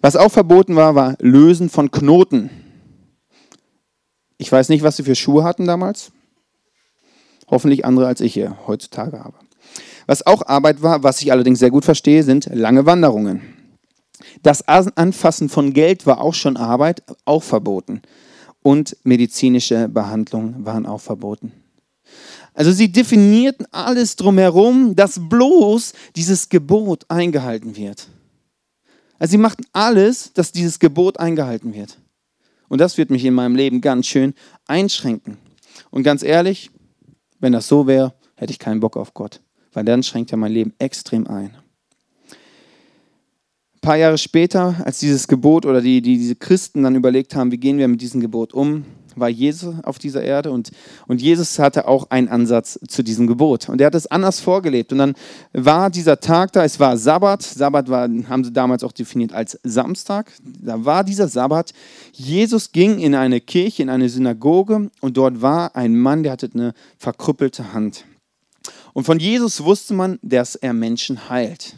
Was 0.00 0.16
auch 0.16 0.30
verboten 0.30 0.76
war, 0.76 0.94
war 0.94 1.16
Lösen 1.18 1.70
von 1.70 1.90
Knoten. 1.90 2.50
Ich 4.38 4.50
weiß 4.50 4.68
nicht, 4.68 4.82
was 4.82 4.96
sie 4.96 5.04
für 5.04 5.14
Schuhe 5.14 5.44
hatten 5.44 5.66
damals. 5.66 6.12
Hoffentlich 7.48 7.84
andere 7.84 8.06
als 8.06 8.20
ich 8.20 8.34
hier 8.34 8.58
heutzutage 8.66 9.22
habe. 9.22 9.36
Was 10.06 10.26
auch 10.26 10.46
Arbeit 10.46 10.82
war, 10.82 11.02
was 11.02 11.22
ich 11.22 11.30
allerdings 11.30 11.58
sehr 11.58 11.70
gut 11.70 11.84
verstehe, 11.84 12.22
sind 12.22 12.46
lange 12.52 12.86
Wanderungen. 12.86 13.40
Das 14.42 14.66
Anfassen 14.66 15.48
von 15.48 15.72
Geld 15.72 16.06
war 16.06 16.20
auch 16.20 16.34
schon 16.34 16.56
Arbeit, 16.56 17.02
auch 17.24 17.42
verboten. 17.42 18.02
Und 18.62 18.96
medizinische 19.02 19.88
Behandlungen 19.88 20.64
waren 20.64 20.86
auch 20.86 21.00
verboten. 21.00 21.52
Also 22.54 22.70
sie 22.70 22.92
definierten 22.92 23.66
alles 23.72 24.16
drumherum, 24.16 24.94
dass 24.94 25.28
bloß 25.28 25.94
dieses 26.14 26.48
Gebot 26.48 27.04
eingehalten 27.08 27.76
wird. 27.76 28.08
Also 29.18 29.32
sie 29.32 29.38
machten 29.38 29.64
alles, 29.72 30.32
dass 30.32 30.52
dieses 30.52 30.78
Gebot 30.78 31.18
eingehalten 31.18 31.74
wird. 31.74 31.98
Und 32.68 32.80
das 32.80 32.98
wird 32.98 33.10
mich 33.10 33.24
in 33.24 33.34
meinem 33.34 33.56
Leben 33.56 33.80
ganz 33.80 34.06
schön 34.06 34.34
einschränken. 34.66 35.38
Und 35.90 36.02
ganz 36.02 36.22
ehrlich, 36.22 36.70
wenn 37.38 37.52
das 37.52 37.68
so 37.68 37.86
wäre, 37.86 38.14
hätte 38.36 38.52
ich 38.52 38.58
keinen 38.58 38.80
Bock 38.80 38.96
auf 38.96 39.14
Gott 39.14 39.40
weil 39.72 39.84
dann 39.84 40.02
schränkt 40.02 40.32
er 40.32 40.38
mein 40.38 40.52
Leben 40.52 40.74
extrem 40.78 41.26
ein. 41.26 41.56
Ein 43.74 43.80
paar 43.80 43.96
Jahre 43.96 44.18
später, 44.18 44.76
als 44.84 45.00
dieses 45.00 45.26
Gebot 45.26 45.66
oder 45.66 45.80
die, 45.80 46.02
die, 46.02 46.16
diese 46.16 46.36
Christen 46.36 46.82
dann 46.82 46.94
überlegt 46.94 47.34
haben, 47.34 47.50
wie 47.50 47.58
gehen 47.58 47.78
wir 47.78 47.88
mit 47.88 48.00
diesem 48.00 48.20
Gebot 48.20 48.54
um, 48.54 48.84
war 49.16 49.28
Jesus 49.28 49.74
auf 49.82 49.98
dieser 49.98 50.22
Erde 50.22 50.50
und, 50.50 50.70
und 51.06 51.20
Jesus 51.20 51.58
hatte 51.58 51.86
auch 51.88 52.10
einen 52.10 52.28
Ansatz 52.28 52.78
zu 52.88 53.02
diesem 53.02 53.26
Gebot. 53.26 53.68
Und 53.68 53.80
er 53.80 53.88
hat 53.88 53.94
es 53.94 54.06
anders 54.06 54.40
vorgelebt. 54.40 54.92
Und 54.92 54.98
dann 54.98 55.14
war 55.52 55.90
dieser 55.90 56.20
Tag 56.20 56.52
da, 56.52 56.64
es 56.64 56.80
war 56.80 56.96
Sabbat. 56.96 57.42
Sabbat 57.42 57.88
war, 57.88 58.08
haben 58.28 58.44
sie 58.44 58.52
damals 58.52 58.84
auch 58.84 58.92
definiert 58.92 59.32
als 59.32 59.58
Samstag. 59.62 60.32
Da 60.42 60.84
war 60.84 61.04
dieser 61.04 61.28
Sabbat. 61.28 61.72
Jesus 62.12 62.72
ging 62.72 62.98
in 62.98 63.14
eine 63.14 63.40
Kirche, 63.40 63.82
in 63.82 63.90
eine 63.90 64.08
Synagoge 64.08 64.90
und 65.00 65.16
dort 65.16 65.42
war 65.42 65.76
ein 65.76 65.96
Mann, 65.96 66.22
der 66.22 66.32
hatte 66.32 66.50
eine 66.54 66.74
verkrüppelte 66.98 67.72
Hand. 67.72 68.04
Und 68.92 69.04
von 69.04 69.18
Jesus 69.18 69.62
wusste 69.64 69.94
man, 69.94 70.18
dass 70.22 70.54
er 70.54 70.72
Menschen 70.72 71.28
heilt. 71.28 71.76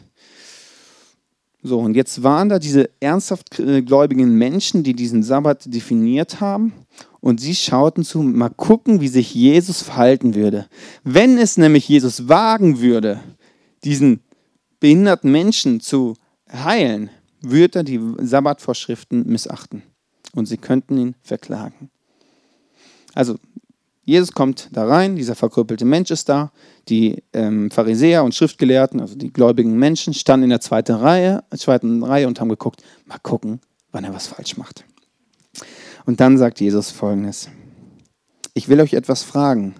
So, 1.63 1.79
und 1.79 1.95
jetzt 1.95 2.21
waren 2.21 2.49
da 2.49 2.59
diese 2.59 2.91
ernsthaft 2.99 3.59
äh, 3.59 3.81
gläubigen 3.81 4.37
Menschen, 4.37 4.83
die 4.83 4.93
diesen 4.93 5.23
Sabbat 5.23 5.73
definiert 5.73 6.39
haben. 6.39 6.73
Und 7.21 7.41
sie 7.41 7.55
schauten 7.55 8.03
zu, 8.03 8.21
mal 8.21 8.49
gucken, 8.49 9.01
wie 9.01 9.07
sich 9.07 9.33
Jesus 9.33 9.81
verhalten 9.81 10.35
würde. 10.35 10.67
Wenn 11.03 11.39
es 11.39 11.57
nämlich 11.57 11.89
Jesus 11.89 12.29
wagen 12.29 12.81
würde, 12.81 13.19
diesen 13.83 14.19
behinderten 14.79 15.31
Menschen 15.31 15.79
zu 15.79 16.13
heilen, 16.51 17.09
würde 17.41 17.79
er 17.79 17.83
die 17.83 17.99
Sabbatvorschriften 18.19 19.25
missachten. 19.25 19.81
Und 20.35 20.45
sie 20.45 20.57
könnten 20.57 20.97
ihn 20.99 21.15
verklagen. 21.23 21.89
Also 23.15 23.37
Jesus 24.05 24.31
kommt 24.33 24.69
da 24.71 24.85
rein, 24.85 25.15
dieser 25.15 25.33
verkrüppelte 25.33 25.83
Mensch 25.83 26.11
ist 26.11 26.29
da, 26.29 26.51
die 26.87 27.23
ähm, 27.33 27.71
Pharisäer 27.71 28.23
und 28.23 28.35
Schriftgelehrten, 28.35 29.01
also 29.01 29.15
die 29.15 29.33
gläubigen 29.33 29.77
Menschen, 29.77 30.13
standen 30.13 30.45
in 30.45 30.49
der 30.51 30.61
zweiten 30.61 30.93
Reihe, 30.93 31.43
zweiten 31.55 32.03
Reihe 32.03 32.27
und 32.27 32.39
haben 32.39 32.49
geguckt, 32.49 32.83
mal 33.05 33.17
gucken, 33.17 33.59
wann 33.91 34.03
er 34.03 34.13
was 34.13 34.27
falsch 34.27 34.57
macht. 34.57 34.85
Und 36.05 36.19
dann 36.19 36.37
sagt 36.37 36.61
Jesus 36.61 36.91
folgendes, 36.91 37.49
ich 38.53 38.69
will 38.69 38.79
euch 38.79 38.93
etwas 38.93 39.23
fragen, 39.23 39.73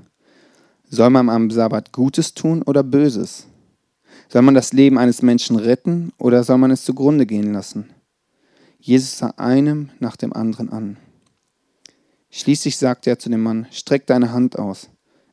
soll 0.89 1.11
man 1.11 1.29
am 1.29 1.51
Sabbat 1.51 1.91
Gutes 1.91 2.33
tun 2.33 2.63
oder 2.63 2.83
Böses? 2.83 3.45
Soll 4.27 4.41
man 4.41 4.55
das 4.55 4.73
Leben 4.73 4.97
eines 4.97 5.21
Menschen 5.21 5.55
retten 5.55 6.13
oder 6.17 6.43
soll 6.43 6.57
man 6.57 6.71
es 6.71 6.83
zugrunde 6.83 7.27
gehen 7.27 7.53
lassen? 7.53 7.91
Jesus 8.79 9.19
sah 9.19 9.33
einem 9.37 9.91
nach 9.99 10.15
dem 10.15 10.33
anderen 10.33 10.71
an. 10.71 10.97
Schließlich 12.37 12.75
sagte 12.75 13.09
er 13.09 13.17
zu 13.17 13.29
dem 13.29 13.41
Mann, 13.41 13.65
streck 13.71 14.07
deine 14.07 14.33
Hand 14.33 14.59
aus. 14.59 14.89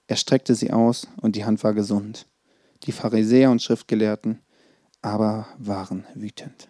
Er 0.07 0.15
streckte 0.15 0.55
sie 0.55 0.73
aus 0.73 1.09
und 1.21 1.35
die 1.35 1.45
Hand 1.45 1.65
war 1.65 1.75
gesund. 1.75 2.27
Die 2.85 2.93
Pharisäer 2.93 3.51
und 3.51 3.61
Schriftgelehrten 3.61 4.39
aber 5.01 5.49
waren 5.59 6.07
wütend. 6.15 6.69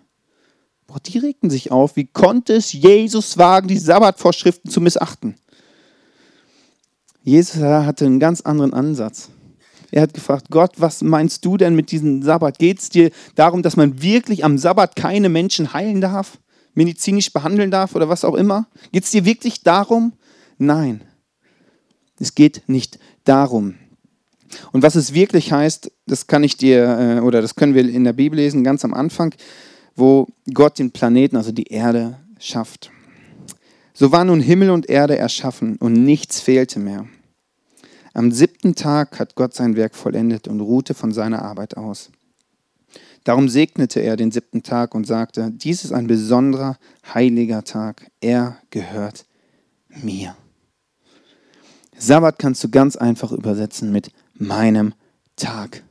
Boah, 0.87 1.01
die 1.01 1.19
regten 1.19 1.51
sich 1.51 1.71
auf. 1.71 1.97
Wie 1.97 2.07
konnte 2.07 2.55
es 2.55 2.73
Jesus 2.73 3.37
wagen, 3.37 3.69
die 3.69 3.77
Sabbatvorschriften 3.77 4.71
zu 4.71 4.81
missachten? 4.81 5.35
Jesus 7.23 7.61
hatte 7.63 8.07
einen 8.07 8.19
ganz 8.19 8.41
anderen 8.41 8.73
Ansatz. 8.73 9.29
Er 9.91 10.01
hat 10.01 10.15
gefragt, 10.15 10.47
Gott, 10.49 10.73
was 10.79 11.03
meinst 11.03 11.45
du 11.45 11.59
denn 11.59 11.77
mit 11.77 11.91
diesem 11.91 12.23
Sabbat? 12.23 12.59
Geht 12.59 12.79
es 12.79 12.89
dir 12.89 13.11
darum, 13.35 13.63
dass 13.63 13.77
man 13.77 14.01
wirklich 14.01 14.47
am 14.47 14.57
Sabbat 14.57 14.97
keine 14.97 15.29
Menschen 15.29 15.75
heilen 15.75 16.01
darf, 16.01 16.39
medizinisch 16.73 17.35
behandeln 17.35 17.71
darf 17.71 17.95
oder 17.95 18.09
was 18.09 18.25
auch 18.25 18.35
immer? 18.35 18.67
Geht 18.93 19.05
es 19.05 19.11
dir 19.11 19.27
wirklich 19.27 19.63
darum? 19.63 20.15
Nein, 20.59 21.03
es 22.19 22.35
geht 22.35 22.63
nicht 22.69 22.99
darum. 23.25 23.75
Und 24.73 24.83
was 24.83 24.95
es 24.95 25.15
wirklich 25.15 25.53
heißt, 25.53 25.91
das 26.07 26.27
kann 26.27 26.45
ich 26.45 26.57
dir, 26.57 26.99
äh, 26.99 27.21
oder 27.21 27.41
das 27.41 27.55
können 27.55 27.75
wir 27.75 27.89
in 27.89 28.05
der 28.05 28.13
Bibel 28.13 28.39
lesen, 28.39 28.65
ganz 28.65 28.85
am 28.85 28.95
Anfang, 28.95 29.35
wo 29.97 30.29
Gott 30.53 30.79
den 30.79 30.91
Planeten, 30.91 31.37
also 31.37 31.53
die 31.53 31.69
Erde, 31.69 32.19
schafft. 32.39 32.91
So 33.95 34.13
waren 34.13 34.29
nun 34.29 34.41
Himmel 34.41 34.71
und 34.71 34.89
Erde 34.89 35.17
erschaffen 35.17 35.77
und 35.77 35.93
nichts 35.93 36.41
fehlte 36.41 36.79
mehr. 36.79 37.07
Am 38.15 38.31
siebten 38.31 38.75
Tag 38.75 39.19
hat 39.19 39.35
Gott 39.35 39.55
sein 39.55 39.77
Werk 39.77 39.95
vollendet 39.95 40.49
und 40.49 40.61
ruhte 40.61 40.95
von 40.95 41.13
seiner 41.13 41.43
Arbeit 41.43 41.77
aus. 41.77 42.11
Darum 43.25 43.49
segnete 43.49 44.01
er 44.01 44.17
den 44.17 44.33
siebten 44.33 44.63
Tag 44.63 44.95
und 44.95 45.07
sagte, 45.07 45.51
dies 45.53 45.85
ist 45.85 45.93
ein 45.93 46.09
besonderer, 46.09 46.77
heiliger 47.15 47.63
Tag, 47.65 48.11
er 48.21 48.59
gehört 48.71 49.25
mir. 49.89 50.37
Sabbat 52.03 52.41
kannst 52.41 52.65
du 52.65 52.69
ganz 52.69 52.97
einfach 52.97 53.31
übersetzen 53.31 53.93
mit 53.93 54.11
meinem 54.35 54.93
Tag. 55.37 55.85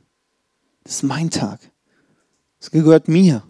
Das 0.84 0.96
ist 0.96 1.04
mein 1.04 1.30
Tag. 1.30 1.58
Es 2.60 2.70
gehört 2.70 3.08
mir. 3.08 3.42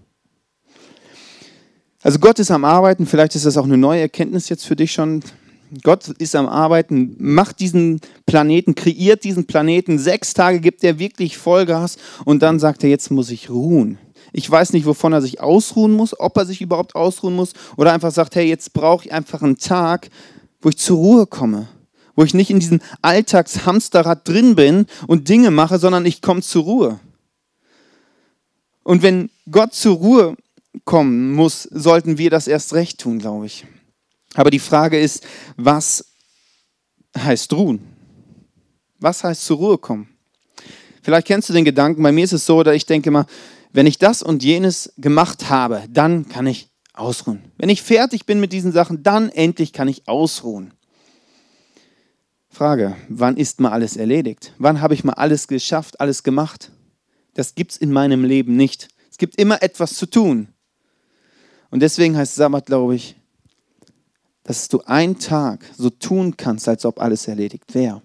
Also 2.03 2.21
Gott 2.21 2.39
ist 2.39 2.53
am 2.53 2.65
Arbeiten, 2.65 3.07
vielleicht 3.07 3.35
ist 3.35 3.47
das 3.47 3.57
auch 3.57 3.65
eine 3.65 3.77
neue 3.77 4.03
Erkenntnis 4.03 4.49
jetzt 4.49 4.65
für 4.65 4.77
dich 4.77 4.93
schon. 4.93 5.25
Gott 5.83 6.07
ist 6.07 6.37
am 6.37 6.47
Arbeiten, 6.47 7.17
macht 7.19 7.59
diesen 7.59 8.01
Planeten, 8.27 8.77
kreiert 8.77 9.25
diesen 9.25 9.49
Planeten. 9.49 9.99
Sechs 9.99 10.33
Tage 10.33 10.61
gibt 10.61 10.85
er 10.85 11.01
wirklich 11.01 11.39
Vollgas 11.39 11.97
und 12.25 12.45
dann 12.45 12.61
sagt 12.61 12.85
er, 12.85 12.91
jetzt 12.91 13.11
muss 13.11 13.31
ich 13.31 13.51
ruhen. 13.51 13.99
Ich 14.33 14.49
weiß 14.49 14.73
nicht, 14.73 14.87
wovon 14.87 15.13
er 15.13 15.21
sich 15.21 15.41
ausruhen 15.41 15.95
muss, 15.95 16.19
ob 16.21 16.37
er 16.37 16.47
sich 16.47 16.61
überhaupt 16.61 16.95
ausruhen 16.95 17.35
muss 17.35 17.55
oder 17.77 17.93
einfach 17.93 18.13
sagt, 18.13 18.37
hey, 18.37 18.47
jetzt 18.47 18.73
brauche 18.73 19.07
ich 19.07 19.13
einfach 19.13 19.43
einen 19.43 19.59
Tag, 19.59 20.11
wo 20.61 20.69
ich 20.69 20.79
zur 20.79 20.99
Ruhe 20.99 21.27
komme 21.27 21.67
wo 22.15 22.25
ich 22.25 22.35
nicht 22.35 22.51
in 22.51 22.61
diesem 22.61 22.81
Alltagshamsterrad 23.01 24.27
drin 24.29 24.55
bin 24.55 24.87
und 25.07 25.29
Dinge 25.29 25.51
mache, 25.51 25.79
sondern 25.79 26.07
ich 26.07 26.23
komme 26.23 26.43
zur 26.43 26.65
Ruhe. 26.65 27.01
Und 28.83 29.03
wenn 29.03 29.31
Gott 29.51 29.75
zur 29.75 29.97
Ruhe 29.97 30.37
kommen 30.85 31.33
muss, 31.33 31.63
sollten 31.65 32.19
wir 32.19 32.31
das 32.31 32.49
erst 32.49 32.73
recht 32.75 33.01
tun, 33.01 33.19
glaube 33.19 33.47
ich. 33.47 33.67
Aber 34.35 34.51
die 34.51 34.59
Frage 34.59 34.99
ist, 34.99 35.25
was 35.57 36.05
heißt 37.17 37.53
ruhen? 37.53 37.81
Was 38.99 39.25
heißt 39.25 39.45
zur 39.45 39.59
Ruhe 39.59 39.79
kommen? 39.79 40.09
Vielleicht 41.03 41.27
kennst 41.27 41.49
du 41.49 41.53
den 41.53 41.65
Gedanken, 41.65 42.03
bei 42.03 42.13
mir 42.13 42.25
ist 42.25 42.33
es 42.33 42.47
so, 42.47 42.63
dass 42.63 42.75
ich 42.75 42.87
denke 42.87 43.11
mal, 43.11 43.27
wenn 43.73 43.87
ich 43.87 43.99
das 43.99 44.23
und 44.23 44.43
jenes 44.43 44.93
gemacht 44.97 45.51
habe, 45.51 45.83
dann 45.91 46.29
kann 46.29 46.47
ich 46.47 46.69
ausruhen. 46.95 47.43
Wenn 47.59 47.69
ich 47.69 47.83
fertig 47.83 48.27
bin 48.27 48.39
mit 48.39 48.53
diesen 48.53 48.73
Sachen, 48.73 49.03
dann 49.03 49.29
endlich 49.31 49.73
kann 49.73 49.89
ich 49.89 50.07
ausruhen. 50.09 50.73
Frage, 52.53 52.95
wann 53.09 53.39
ist 53.39 53.61
mal 53.61 53.73
alles 53.73 53.97
erledigt? 53.97 54.53
Wann 54.59 54.83
habe 54.83 54.93
ich 54.93 55.05
mal 55.05 55.15
alles 55.15 55.49
geschafft, 55.49 56.01
alles 56.01 56.23
gemacht? 56.23 56.71
Das 57.33 57.55
gibt 57.55 57.73
es 57.73 57.77
in 57.79 57.91
meinem 57.91 58.25
Leben 58.25 58.57
nicht. 58.57 58.89
Es 59.11 59.17
gibt 59.17 59.41
immer 59.41 59.63
etwas 59.63 59.95
zu 59.95 60.05
tun. 60.05 60.49
Und 61.71 61.81
deswegen 61.81 62.15
heißt 62.15 62.35
Sabbat, 62.35 62.67
glaube 62.67 62.95
ich, 62.95 63.17
dass 64.45 64.69
du 64.69 64.83
einen 64.83 65.19
Tag 65.19 65.65
so 65.79 65.89
tun 65.89 66.37
kannst, 66.37 66.69
als 66.69 66.85
ob 66.85 67.01
alles 67.01 67.27
erledigt 67.27 67.75
wäre. 67.75 68.03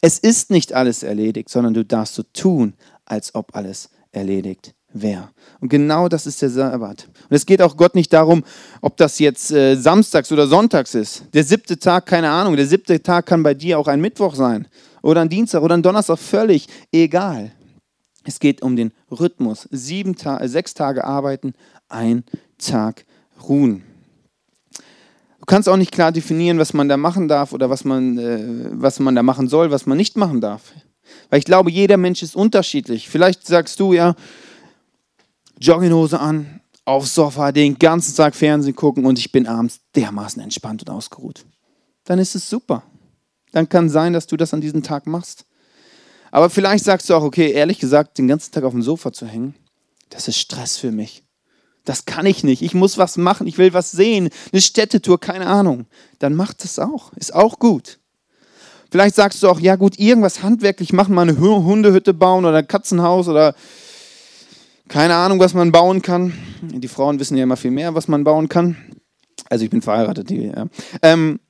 Es 0.00 0.20
ist 0.20 0.50
nicht 0.50 0.72
alles 0.72 1.02
erledigt, 1.02 1.48
sondern 1.48 1.74
du 1.74 1.84
darfst 1.84 2.14
so 2.14 2.22
tun, 2.22 2.74
als 3.04 3.34
ob 3.34 3.56
alles 3.56 3.90
erledigt 4.12 4.74
wer. 4.92 5.30
Und 5.60 5.68
genau 5.68 6.08
das 6.08 6.26
ist 6.26 6.42
der 6.42 6.50
Sabbat. 6.50 7.08
Und 7.28 7.36
es 7.36 7.46
geht 7.46 7.62
auch 7.62 7.76
Gott 7.76 7.94
nicht 7.94 8.12
darum, 8.12 8.44
ob 8.80 8.96
das 8.96 9.18
jetzt 9.18 9.50
äh, 9.52 9.76
samstags 9.76 10.32
oder 10.32 10.46
sonntags 10.46 10.94
ist. 10.94 11.24
Der 11.32 11.44
siebte 11.44 11.78
Tag, 11.78 12.06
keine 12.06 12.30
Ahnung. 12.30 12.56
Der 12.56 12.66
siebte 12.66 13.02
Tag 13.02 13.26
kann 13.26 13.42
bei 13.42 13.54
dir 13.54 13.78
auch 13.78 13.88
ein 13.88 14.00
Mittwoch 14.00 14.34
sein. 14.34 14.66
Oder 15.02 15.22
ein 15.22 15.28
Dienstag 15.28 15.62
oder 15.62 15.76
ein 15.76 15.82
Donnerstag, 15.82 16.18
völlig 16.18 16.66
egal. 16.92 17.52
Es 18.24 18.38
geht 18.38 18.62
um 18.62 18.76
den 18.76 18.92
Rhythmus. 19.10 19.68
Sieben 19.70 20.16
Ta 20.16 20.46
sechs 20.46 20.74
Tage 20.74 21.04
arbeiten, 21.04 21.54
ein 21.88 22.24
Tag 22.58 23.04
ruhen. 23.48 23.82
Du 25.38 25.46
kannst 25.46 25.68
auch 25.68 25.78
nicht 25.78 25.92
klar 25.92 26.12
definieren, 26.12 26.58
was 26.58 26.74
man 26.74 26.88
da 26.88 26.96
machen 26.96 27.26
darf 27.26 27.52
oder 27.52 27.70
was 27.70 27.84
man, 27.84 28.18
äh, 28.18 28.68
was 28.72 29.00
man 29.00 29.14
da 29.14 29.22
machen 29.22 29.48
soll, 29.48 29.70
was 29.70 29.86
man 29.86 29.96
nicht 29.96 30.16
machen 30.16 30.40
darf. 30.40 30.72
Weil 31.30 31.38
ich 31.38 31.44
glaube, 31.44 31.70
jeder 31.70 31.96
Mensch 31.96 32.22
ist 32.22 32.36
unterschiedlich. 32.36 33.08
Vielleicht 33.08 33.46
sagst 33.46 33.80
du 33.80 33.92
ja, 33.92 34.14
Jogginghose 35.60 36.18
an, 36.18 36.60
aufs 36.84 37.14
Sofa, 37.14 37.52
den 37.52 37.78
ganzen 37.78 38.16
Tag 38.16 38.34
Fernsehen 38.34 38.74
gucken 38.74 39.04
und 39.04 39.18
ich 39.18 39.30
bin 39.30 39.46
abends 39.46 39.80
dermaßen 39.94 40.42
entspannt 40.42 40.82
und 40.82 40.90
ausgeruht. 40.90 41.44
Dann 42.04 42.18
ist 42.18 42.34
es 42.34 42.48
super. 42.48 42.82
Dann 43.52 43.68
kann 43.68 43.88
sein, 43.88 44.12
dass 44.12 44.26
du 44.26 44.36
das 44.36 44.54
an 44.54 44.60
diesem 44.60 44.82
Tag 44.82 45.06
machst. 45.06 45.44
Aber 46.30 46.48
vielleicht 46.48 46.84
sagst 46.84 47.10
du 47.10 47.14
auch, 47.14 47.22
okay, 47.22 47.52
ehrlich 47.52 47.78
gesagt, 47.78 48.16
den 48.18 48.28
ganzen 48.28 48.52
Tag 48.52 48.64
auf 48.64 48.72
dem 48.72 48.82
Sofa 48.82 49.12
zu 49.12 49.26
hängen, 49.26 49.54
das 50.08 50.28
ist 50.28 50.38
Stress 50.38 50.76
für 50.76 50.92
mich. 50.92 51.24
Das 51.84 52.04
kann 52.04 52.26
ich 52.26 52.44
nicht. 52.44 52.62
Ich 52.62 52.74
muss 52.74 52.98
was 52.98 53.16
machen. 53.16 53.46
Ich 53.46 53.58
will 53.58 53.72
was 53.72 53.90
sehen. 53.90 54.30
Eine 54.52 54.60
Städtetour, 54.60 55.18
keine 55.18 55.46
Ahnung. 55.46 55.86
Dann 56.18 56.34
mach 56.34 56.52
das 56.52 56.78
auch. 56.78 57.12
Ist 57.14 57.34
auch 57.34 57.58
gut. 57.58 57.98
Vielleicht 58.90 59.14
sagst 59.14 59.42
du 59.42 59.48
auch, 59.48 59.60
ja 59.60 59.76
gut, 59.76 59.98
irgendwas 59.98 60.42
handwerklich 60.42 60.92
machen, 60.92 61.14
mal 61.14 61.22
eine 61.22 61.38
Hundehütte 61.38 62.12
bauen 62.12 62.44
oder 62.44 62.58
ein 62.58 62.66
Katzenhaus 62.66 63.28
oder 63.28 63.54
keine 64.90 65.14
Ahnung, 65.14 65.38
was 65.38 65.54
man 65.54 65.72
bauen 65.72 66.02
kann. 66.02 66.34
Die 66.62 66.88
Frauen 66.88 67.18
wissen 67.20 67.36
ja 67.36 67.44
immer 67.44 67.56
viel 67.56 67.70
mehr, 67.70 67.94
was 67.94 68.08
man 68.08 68.24
bauen 68.24 68.48
kann. 68.48 68.76
Also 69.48 69.64
ich 69.64 69.70
bin 69.70 69.82
verheiratet. 69.82 70.28
Die, 70.30 70.46
ja. 70.46 70.66
ähm, 71.02 71.40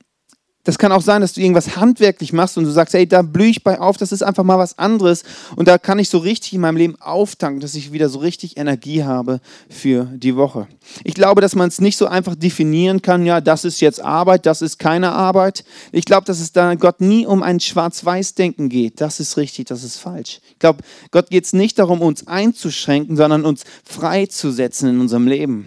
Das 0.63 0.77
kann 0.77 0.91
auch 0.91 1.01
sein, 1.01 1.21
dass 1.21 1.33
du 1.33 1.41
irgendwas 1.41 1.75
handwerklich 1.75 2.33
machst 2.33 2.55
und 2.57 2.65
du 2.65 2.69
sagst, 2.69 2.93
hey, 2.93 3.07
da 3.07 3.23
blühe 3.23 3.49
ich 3.49 3.63
bei 3.63 3.79
auf, 3.79 3.97
das 3.97 4.11
ist 4.11 4.21
einfach 4.21 4.43
mal 4.43 4.59
was 4.59 4.77
anderes 4.77 5.23
und 5.55 5.67
da 5.67 5.79
kann 5.79 5.97
ich 5.97 6.09
so 6.09 6.19
richtig 6.19 6.53
in 6.53 6.61
meinem 6.61 6.77
Leben 6.77 7.01
auftanken, 7.01 7.61
dass 7.61 7.73
ich 7.73 7.91
wieder 7.91 8.09
so 8.09 8.19
richtig 8.19 8.57
Energie 8.57 9.03
habe 9.03 9.39
für 9.69 10.05
die 10.05 10.35
Woche. 10.35 10.67
Ich 11.03 11.15
glaube, 11.15 11.41
dass 11.41 11.55
man 11.55 11.67
es 11.67 11.81
nicht 11.81 11.97
so 11.97 12.05
einfach 12.05 12.35
definieren 12.35 13.01
kann, 13.01 13.25
ja, 13.25 13.41
das 13.41 13.65
ist 13.65 13.81
jetzt 13.81 14.03
Arbeit, 14.03 14.45
das 14.45 14.61
ist 14.61 14.77
keine 14.77 15.13
Arbeit. 15.13 15.63
Ich 15.91 16.05
glaube, 16.05 16.25
dass 16.25 16.39
es 16.39 16.51
da 16.51 16.75
Gott 16.75 17.01
nie 17.01 17.25
um 17.25 17.41
ein 17.41 17.59
Schwarz-Weiß-Denken 17.59 18.69
geht. 18.69 19.01
Das 19.01 19.19
ist 19.19 19.37
richtig, 19.37 19.67
das 19.67 19.83
ist 19.83 19.97
falsch. 19.97 20.41
Ich 20.51 20.59
glaube, 20.59 20.83
Gott 21.09 21.31
geht 21.31 21.45
es 21.45 21.53
nicht 21.53 21.79
darum, 21.79 22.01
uns 22.01 22.27
einzuschränken, 22.27 23.17
sondern 23.17 23.45
uns 23.45 23.63
freizusetzen 23.83 24.89
in 24.89 24.99
unserem 24.99 25.27
Leben. 25.27 25.65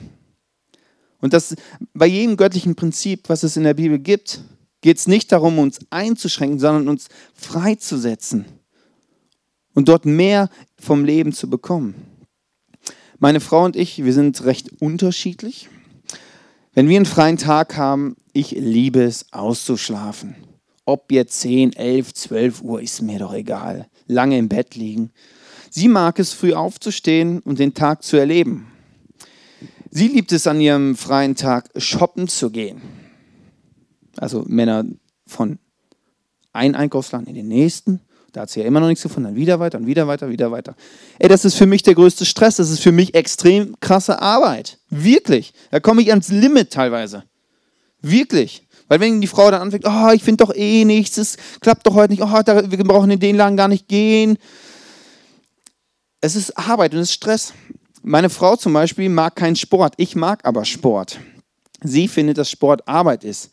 Und 1.21 1.33
das 1.33 1.57
bei 1.95 2.07
jedem 2.07 2.37
göttlichen 2.37 2.75
Prinzip, 2.77 3.29
was 3.29 3.43
es 3.43 3.57
in 3.57 3.65
der 3.65 3.75
Bibel 3.75 3.99
gibt, 3.99 4.41
geht 4.85 4.99
es 4.99 5.07
nicht 5.07 5.33
darum, 5.33 5.59
uns 5.59 5.81
einzuschränken, 5.89 6.59
sondern 6.59 6.89
uns 6.89 7.09
freizusetzen 7.33 8.45
und 9.73 9.89
dort 9.89 10.05
mehr 10.05 10.51
vom 10.79 11.07
Leben 11.07 11.33
zu 11.33 11.49
bekommen. 11.49 11.95
Meine 13.19 13.41
Frau 13.41 13.65
und 13.65 13.77
ich, 13.77 14.05
wir 14.05 14.13
sind 14.13 14.45
recht 14.45 14.83
unterschiedlich. 14.83 15.71
Wenn 16.75 16.87
wir 16.87 16.97
einen 16.97 17.07
freien 17.07 17.39
Tag 17.39 17.79
haben, 17.79 18.17
ich 18.35 18.51
liebe 18.51 19.03
es 19.03 19.33
auszuschlafen. 19.33 20.37
Ob 20.85 21.11
jetzt 21.11 21.41
10, 21.41 21.73
11, 21.73 22.13
12 22.13 22.61
Uhr, 22.61 22.83
ist 22.83 23.01
mir 23.01 23.19
doch 23.19 23.33
egal. 23.33 23.89
Lange 24.07 24.37
im 24.37 24.51
Bett 24.51 24.75
liegen. 24.75 25.13
Sie 25.71 25.89
mag 25.89 26.19
es, 26.19 26.35
früh 26.35 26.53
aufzustehen 26.53 27.39
und 27.39 27.59
den 27.59 27.73
Tag 27.73 28.03
zu 28.03 28.19
erleben. 28.19 28.67
Sie 29.91 30.09
liebt 30.09 30.31
es 30.31 30.47
an 30.47 30.61
ihrem 30.61 30.95
freien 30.95 31.37
Tag, 31.37 31.71
shoppen 31.79 32.29
zu 32.29 32.51
gehen 32.51 32.83
also 34.17 34.45
Männer 34.47 34.85
von 35.27 35.59
einem 36.53 36.75
Einkaufsland 36.75 37.29
in 37.29 37.35
den 37.35 37.49
nächsten. 37.49 38.01
Da 38.33 38.43
hat 38.43 38.51
sie 38.51 38.61
ja 38.61 38.67
immer 38.67 38.81
noch 38.81 38.89
nichts 38.89 39.03
gefunden. 39.03 39.29
Dann 39.29 39.37
wieder 39.37 39.61
weiter 39.61 39.79
und 39.79 39.87
wieder 39.87 40.09
weiter, 40.09 40.29
wieder 40.29 40.51
weiter. 40.51 40.75
Ey, 41.19 41.29
das 41.29 41.45
ist 41.45 41.55
für 41.55 41.67
mich 41.67 41.83
der 41.83 41.95
größte 41.95 42.25
Stress. 42.25 42.57
Das 42.57 42.71
ist 42.71 42.81
für 42.81 42.91
mich 42.91 43.15
extrem 43.15 43.77
krasse 43.81 44.21
Arbeit. 44.21 44.79
Wirklich. 44.91 45.55
Da 45.71 45.79
komme 45.79 46.03
ich 46.03 46.11
ans 46.11 46.29
Limit 46.29 46.73
teilweise. 46.73 47.23
Wirklich. 48.03 48.67
Weil 48.89 49.01
wenn 49.01 49.21
die 49.21 49.29
Frau 49.29 49.51
dann 49.51 49.63
anfängt, 49.63 49.87
oh, 49.87 50.11
ich 50.13 50.23
finde 50.23 50.45
doch 50.45 50.55
eh 50.55 50.85
nichts, 50.85 51.17
es 51.17 51.37
klappt 51.61 51.87
doch 51.87 51.95
heute 51.95 52.13
nicht, 52.13 52.23
oh, 52.23 52.43
da, 52.45 52.71
wir 52.71 52.85
brauchen 52.85 53.11
in 53.11 53.21
den 53.21 53.37
Laden 53.37 53.57
gar 53.57 53.69
nicht 53.69 53.89
gehen. 53.89 54.37
Es 56.21 56.37
ist 56.37 56.59
Arbeit 56.59 56.93
und 56.93 57.01
es 57.01 57.11
ist 57.11 57.15
Stress. 57.15 57.55
Meine 58.03 58.31
Frau 58.31 58.57
zum 58.57 58.73
Beispiel 58.73 59.09
mag 59.09 59.37
keinen 59.37 59.57
Sport. 59.57 59.95
Ich 59.97 60.17
mag 60.17 60.45
aber 60.45 60.65
Sport. 60.65 61.21
Sie 61.83 62.09
findet, 62.09 62.37
dass 62.39 62.51
Sport 62.51 62.87
Arbeit 62.89 63.25
ist. 63.25 63.51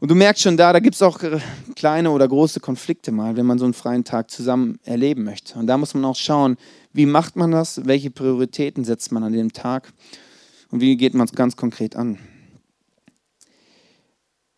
Und 0.00 0.10
du 0.10 0.14
merkst 0.14 0.42
schon 0.42 0.56
da, 0.56 0.72
da 0.72 0.80
gibt 0.80 0.94
es 0.94 1.02
auch 1.02 1.22
äh, 1.22 1.40
kleine 1.76 2.10
oder 2.10 2.26
große 2.26 2.58
Konflikte 2.60 3.12
mal, 3.12 3.36
wenn 3.36 3.44
man 3.44 3.58
so 3.58 3.66
einen 3.66 3.74
freien 3.74 4.02
Tag 4.02 4.30
zusammen 4.30 4.80
erleben 4.82 5.24
möchte. 5.24 5.58
Und 5.58 5.66
da 5.66 5.76
muss 5.76 5.92
man 5.92 6.06
auch 6.06 6.16
schauen, 6.16 6.56
wie 6.94 7.04
macht 7.04 7.36
man 7.36 7.50
das, 7.50 7.84
welche 7.84 8.10
Prioritäten 8.10 8.82
setzt 8.84 9.12
man 9.12 9.22
an 9.22 9.34
dem 9.34 9.52
Tag 9.52 9.92
und 10.70 10.80
wie 10.80 10.96
geht 10.96 11.12
man 11.12 11.26
es 11.26 11.34
ganz 11.34 11.54
konkret 11.54 11.96
an. 11.96 12.18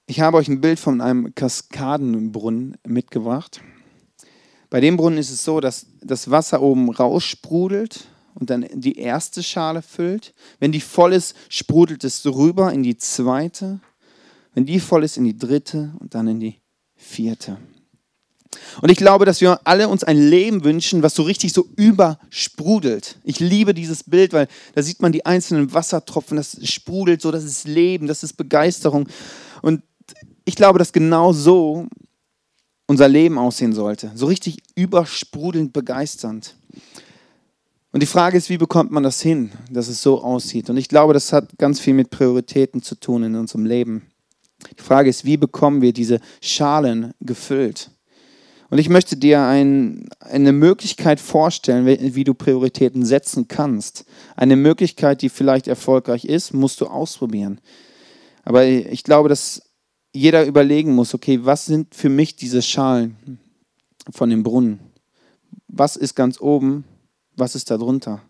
Ich 0.07 0.21
habe 0.21 0.37
euch 0.37 0.47
ein 0.47 0.61
Bild 0.61 0.79
von 0.79 1.01
einem 1.01 1.35
Kaskadenbrunnen 1.35 2.77
mitgebracht. 2.87 3.61
Bei 4.71 4.81
dem 4.81 4.97
Brunnen 4.97 5.19
ist 5.19 5.31
es 5.31 5.45
so, 5.45 5.59
dass 5.59 5.87
das 6.01 6.31
Wasser 6.31 6.63
oben 6.63 6.89
raussprudelt 6.89 8.07
und 8.35 8.49
dann 8.49 8.67
die 8.73 8.97
erste 8.97 9.43
Schale 9.43 9.83
füllt. 9.83 10.35
Wenn 10.61 10.71
die 10.71 10.81
voll 10.81 11.13
ist, 11.13 11.35
sprudelt 11.49 12.05
es 12.05 12.25
rüber 12.27 12.73
in 12.73 12.85
die 12.85 12.97
zweite 12.97 13.81
wenn 14.55 14.67
die 14.67 14.81
voll 14.81 15.05
ist, 15.05 15.17
in 15.17 15.25
die 15.25 15.37
dritte 15.37 15.93
und 15.99 16.15
dann 16.15 16.29
in 16.29 16.41
die 16.41 16.61
vierte. 16.95 17.59
Und 18.83 18.91
ich 18.91 18.99
glaube, 18.99 19.25
dass 19.25 19.41
wir 19.41 19.61
alle 19.65 19.89
uns 19.89 20.05
ein 20.05 20.19
Leben 20.19 20.65
wünschen, 20.65 21.03
was 21.03 21.15
so 21.15 21.23
richtig 21.23 21.53
so 21.53 21.67
übersprudelt. 21.77 23.19
Ich 23.25 23.41
liebe 23.41 23.73
dieses 23.73 24.05
Bild, 24.05 24.33
weil 24.33 24.49
da 24.75 24.83
sieht 24.83 25.01
man 25.01 25.13
die 25.13 25.25
einzelnen 25.25 25.73
Wassertropfen, 25.73 26.37
das 26.37 26.59
sprudelt 26.69 27.23
so, 27.23 27.31
das 27.31 27.45
ist 27.45 27.67
Leben, 27.67 28.07
das 28.07 28.23
ist 28.23 28.35
Begeisterung. 28.35 29.09
Und 29.63 29.83
ich 30.45 30.57
glaube, 30.57 30.79
dass 30.79 30.93
genau 30.93 31.33
so 31.33 31.87
unser 32.87 33.09
Leben 33.09 33.39
aussehen 33.39 33.73
sollte. 33.73 34.13
So 34.15 34.27
richtig 34.27 34.59
übersprudelnd 34.75 35.73
begeisternd. 35.73 36.57
Und 37.93 38.03
die 38.03 38.07
Frage 38.07 38.39
ist, 38.39 38.49
wie 38.49 38.59
bekommt 38.59 38.91
man 38.91 39.03
das 39.03 39.21
hin, 39.21 39.53
dass 39.71 39.89
es 39.89 40.03
so 40.03 40.23
aussieht? 40.23 40.71
Und 40.71 40.79
ich 40.79 40.89
glaube, 40.89 41.13
das 41.15 41.33
hat 41.33 41.59
ganz 41.59 41.79
viel 41.79 41.95
mit 41.95 42.11
Prioritäten 42.11 42.83
zu 42.83 42.97
tun 42.97 43.23
in 43.23 43.35
unserem 43.35 43.67
Leben. 43.67 44.12
Die 44.79 44.83
Frage 44.83 45.11
ist, 45.11 45.25
wie 45.25 45.37
bekommen 45.37 45.83
wir 45.83 45.93
diese 45.93 46.21
Schalen 46.41 47.13
gefüllt? 47.21 47.91
Und 48.73 48.79
ich 48.79 48.89
möchte 48.89 49.19
dir 49.19 49.43
ein, 49.43 50.09
eine 50.21 50.53
Möglichkeit 50.53 51.21
vorstellen, 51.21 51.85
wie, 51.85 52.15
wie 52.15 52.25
du 52.25 52.33
Prioritäten 52.33 53.05
setzen 53.05 53.47
kannst. 53.47 54.07
Eine 54.35 54.57
Möglichkeit, 54.57 55.21
die 55.21 55.29
vielleicht 55.29 55.69
erfolgreich 55.69 56.25
ist, 56.25 56.55
musst 56.55 56.81
du 56.81 56.87
ausprobieren. 56.87 57.61
Aber 58.45 58.65
ich 58.65 59.05
glaube, 59.05 59.29
dass 59.29 59.63
jeder 60.15 60.47
überlegen 60.47 60.95
muss, 60.95 61.13
okay, 61.13 61.41
was 61.43 61.67
sind 61.67 61.95
für 61.95 62.09
mich 62.09 62.37
diese 62.37 62.63
Schalen 62.63 63.39
von 64.11 64.31
dem 64.31 64.43
Brunnen? 64.43 64.81
Was 65.69 65.97
ist 65.97 66.15
ganz 66.15 66.41
oben? 66.41 66.85
Was 67.37 67.55
ist 67.55 67.71
da 67.71 67.77
drunter? 67.77 68.23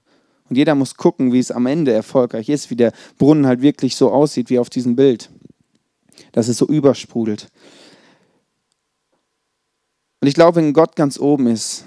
Und 0.49 0.57
jeder 0.57 0.75
muss 0.75 0.97
gucken, 0.97 1.33
wie 1.33 1.38
es 1.38 1.51
am 1.51 1.66
Ende 1.66 1.92
erfolgreich 1.92 2.49
ist, 2.49 2.68
wie 2.68 2.77
der 2.77 2.92
Brunnen 3.16 3.47
halt 3.47 3.62
wirklich 3.62 3.95
so 3.95 4.11
aussieht, 4.11 4.51
wie 4.51 4.59
auf 4.59 4.71
diesem 4.71 4.97
Bild 4.97 5.31
dass 6.33 6.48
es 6.48 6.59
so 6.59 6.66
übersprudelt. 6.66 7.48
Und 10.20 10.29
ich 10.29 10.35
glaube, 10.35 10.57
wenn 10.57 10.72
Gott 10.72 10.94
ganz 10.94 11.18
oben 11.18 11.48
ist, 11.48 11.85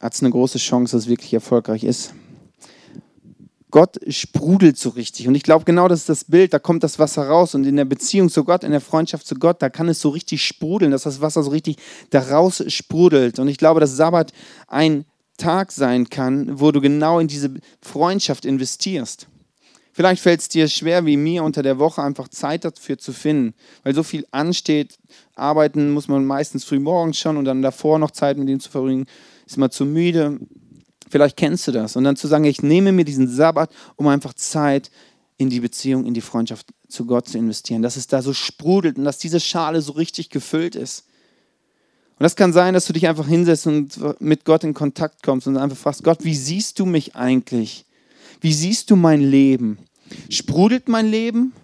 hat 0.00 0.14
es 0.14 0.22
eine 0.22 0.30
große 0.30 0.58
Chance, 0.58 0.96
dass 0.96 1.04
es 1.04 1.08
wirklich 1.08 1.32
erfolgreich 1.32 1.84
ist. 1.84 2.12
Gott 3.70 3.98
sprudelt 4.08 4.78
so 4.78 4.90
richtig. 4.90 5.26
Und 5.26 5.34
ich 5.34 5.42
glaube, 5.42 5.64
genau 5.64 5.88
das 5.88 6.00
ist 6.00 6.08
das 6.08 6.24
Bild, 6.24 6.52
da 6.52 6.60
kommt 6.60 6.84
das 6.84 7.00
Wasser 7.00 7.26
raus. 7.26 7.56
Und 7.56 7.64
in 7.64 7.74
der 7.74 7.84
Beziehung 7.84 8.28
zu 8.28 8.44
Gott, 8.44 8.62
in 8.62 8.70
der 8.70 8.80
Freundschaft 8.80 9.26
zu 9.26 9.34
Gott, 9.34 9.60
da 9.62 9.68
kann 9.68 9.88
es 9.88 10.00
so 10.00 10.10
richtig 10.10 10.44
sprudeln, 10.44 10.92
dass 10.92 11.02
das 11.02 11.20
Wasser 11.20 11.42
so 11.42 11.50
richtig 11.50 11.78
daraus 12.10 12.62
sprudelt. 12.68 13.40
Und 13.40 13.48
ich 13.48 13.58
glaube, 13.58 13.80
dass 13.80 13.96
Sabbat 13.96 14.32
ein 14.68 15.06
Tag 15.38 15.72
sein 15.72 16.08
kann, 16.08 16.60
wo 16.60 16.70
du 16.70 16.80
genau 16.80 17.18
in 17.18 17.26
diese 17.26 17.52
Freundschaft 17.80 18.44
investierst. 18.44 19.26
Vielleicht 19.94 20.22
fällt 20.22 20.40
es 20.40 20.48
dir 20.48 20.66
schwer, 20.66 21.06
wie 21.06 21.16
mir, 21.16 21.44
unter 21.44 21.62
der 21.62 21.78
Woche 21.78 22.02
einfach 22.02 22.26
Zeit 22.26 22.64
dafür 22.64 22.98
zu 22.98 23.12
finden, 23.12 23.54
weil 23.84 23.94
so 23.94 24.02
viel 24.02 24.26
ansteht. 24.32 24.98
Arbeiten 25.36 25.92
muss 25.92 26.08
man 26.08 26.24
meistens 26.24 26.64
früh 26.64 26.80
morgens 26.80 27.16
schon 27.16 27.36
und 27.36 27.44
dann 27.44 27.62
davor 27.62 28.00
noch 28.00 28.10
Zeit 28.10 28.36
mit 28.36 28.48
ihm 28.48 28.58
zu 28.58 28.70
verbringen, 28.70 29.06
ist 29.46 29.56
man 29.56 29.70
zu 29.70 29.86
müde. 29.86 30.40
Vielleicht 31.08 31.36
kennst 31.36 31.68
du 31.68 31.72
das. 31.72 31.94
Und 31.94 32.02
dann 32.02 32.16
zu 32.16 32.26
sagen, 32.26 32.42
ich 32.42 32.60
nehme 32.60 32.90
mir 32.90 33.04
diesen 33.04 33.28
Sabbat, 33.28 33.70
um 33.94 34.08
einfach 34.08 34.34
Zeit 34.34 34.90
in 35.36 35.48
die 35.48 35.60
Beziehung, 35.60 36.06
in 36.06 36.14
die 36.14 36.20
Freundschaft 36.20 36.66
zu 36.88 37.06
Gott 37.06 37.28
zu 37.28 37.38
investieren. 37.38 37.82
Dass 37.82 37.96
es 37.96 38.08
da 38.08 38.20
so 38.20 38.32
sprudelt 38.32 38.98
und 38.98 39.04
dass 39.04 39.18
diese 39.18 39.38
Schale 39.38 39.80
so 39.80 39.92
richtig 39.92 40.28
gefüllt 40.28 40.74
ist. 40.74 41.04
Und 42.18 42.24
das 42.24 42.34
kann 42.34 42.52
sein, 42.52 42.74
dass 42.74 42.86
du 42.86 42.92
dich 42.92 43.06
einfach 43.06 43.28
hinsetzt 43.28 43.68
und 43.68 44.20
mit 44.20 44.44
Gott 44.44 44.64
in 44.64 44.74
Kontakt 44.74 45.22
kommst 45.22 45.46
und 45.46 45.56
einfach 45.56 45.76
fragst, 45.76 46.02
Gott, 46.02 46.24
wie 46.24 46.34
siehst 46.34 46.80
du 46.80 46.86
mich 46.86 47.14
eigentlich? 47.14 47.86
Wie 48.44 48.52
siehst 48.52 48.90
du 48.90 48.96
mein 48.96 49.22
Leben? 49.22 49.78
Sprudelt 50.28 50.86
mein 50.86 51.06
Leben? 51.06 51.54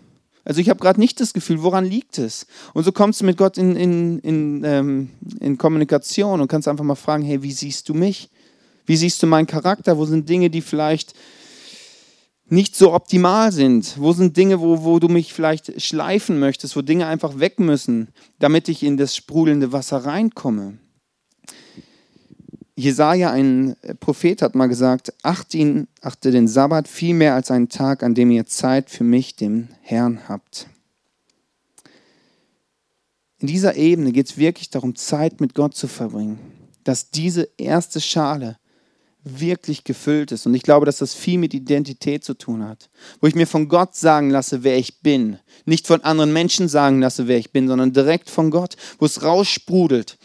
Also 0.46 0.62
ich 0.62 0.70
habe 0.70 0.80
gerade 0.80 0.98
nicht 0.98 1.20
das 1.20 1.34
Gefühl, 1.34 1.62
woran 1.62 1.84
liegt 1.84 2.16
es? 2.16 2.46
Und 2.72 2.84
so 2.84 2.90
kommst 2.90 3.20
du 3.20 3.26
mit 3.26 3.36
Gott 3.36 3.58
in, 3.58 3.76
in, 3.76 4.18
in, 4.20 4.64
ähm, 4.64 5.10
in 5.40 5.58
Kommunikation 5.58 6.40
und 6.40 6.48
kannst 6.48 6.68
einfach 6.68 6.82
mal 6.82 6.94
fragen, 6.94 7.22
hey, 7.22 7.42
wie 7.42 7.52
siehst 7.52 7.90
du 7.90 7.92
mich? 7.92 8.30
Wie 8.86 8.96
siehst 8.96 9.22
du 9.22 9.26
meinen 9.26 9.46
Charakter? 9.46 9.98
Wo 9.98 10.06
sind 10.06 10.26
Dinge, 10.26 10.48
die 10.48 10.62
vielleicht 10.62 11.12
nicht 12.48 12.74
so 12.74 12.94
optimal 12.94 13.52
sind? 13.52 13.96
Wo 13.98 14.14
sind 14.14 14.38
Dinge, 14.38 14.62
wo, 14.62 14.82
wo 14.82 14.98
du 15.00 15.08
mich 15.08 15.34
vielleicht 15.34 15.82
schleifen 15.82 16.38
möchtest, 16.38 16.76
wo 16.76 16.80
Dinge 16.80 17.08
einfach 17.08 17.40
weg 17.40 17.60
müssen, 17.60 18.08
damit 18.38 18.70
ich 18.70 18.82
in 18.82 18.96
das 18.96 19.14
sprudelnde 19.14 19.72
Wasser 19.72 20.06
reinkomme? 20.06 20.78
Jesaja, 22.80 23.30
ein 23.30 23.76
Prophet, 24.00 24.42
hat 24.42 24.54
mal 24.54 24.66
gesagt: 24.66 25.12
achte, 25.22 25.58
ihn, 25.58 25.88
achte 26.00 26.30
den 26.30 26.48
Sabbat 26.48 26.88
viel 26.88 27.14
mehr 27.14 27.34
als 27.34 27.50
einen 27.50 27.68
Tag, 27.68 28.02
an 28.02 28.14
dem 28.14 28.30
ihr 28.30 28.46
Zeit 28.46 28.90
für 28.90 29.04
mich, 29.04 29.36
dem 29.36 29.68
Herrn, 29.82 30.28
habt. 30.28 30.66
In 33.38 33.46
dieser 33.46 33.76
Ebene 33.76 34.12
geht 34.12 34.26
es 34.26 34.36
wirklich 34.36 34.70
darum, 34.70 34.96
Zeit 34.96 35.40
mit 35.40 35.54
Gott 35.54 35.74
zu 35.74 35.88
verbringen. 35.88 36.38
Dass 36.84 37.10
diese 37.10 37.48
erste 37.56 38.00
Schale 38.00 38.56
wirklich 39.22 39.84
gefüllt 39.84 40.32
ist. 40.32 40.46
Und 40.46 40.54
ich 40.54 40.62
glaube, 40.62 40.86
dass 40.86 40.98
das 40.98 41.14
viel 41.14 41.38
mit 41.38 41.52
Identität 41.52 42.24
zu 42.24 42.34
tun 42.34 42.66
hat. 42.66 42.88
Wo 43.20 43.26
ich 43.26 43.34
mir 43.34 43.46
von 43.46 43.68
Gott 43.68 43.94
sagen 43.94 44.30
lasse, 44.30 44.62
wer 44.62 44.78
ich 44.78 45.00
bin. 45.00 45.38
Nicht 45.66 45.86
von 45.86 46.02
anderen 46.02 46.32
Menschen 46.32 46.68
sagen 46.68 47.00
lasse, 47.00 47.28
wer 47.28 47.38
ich 47.38 47.52
bin, 47.52 47.68
sondern 47.68 47.92
direkt 47.92 48.30
von 48.30 48.50
Gott, 48.50 48.76
wo 48.98 49.06
es 49.06 49.22
raussprudelt. 49.22 50.18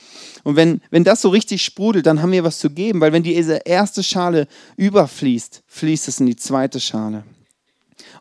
Und 0.45 0.55
wenn, 0.55 0.79
wenn 0.91 1.03
das 1.03 1.23
so 1.23 1.29
richtig 1.29 1.65
sprudelt, 1.65 2.05
dann 2.05 2.21
haben 2.21 2.31
wir 2.31 2.43
was 2.43 2.59
zu 2.59 2.69
geben, 2.69 3.01
weil 3.01 3.11
wenn 3.11 3.23
diese 3.23 3.61
erste 3.65 4.03
Schale 4.03 4.47
überfließt, 4.77 5.63
fließt 5.65 6.07
es 6.07 6.19
in 6.19 6.27
die 6.27 6.35
zweite 6.35 6.79
Schale. 6.79 7.23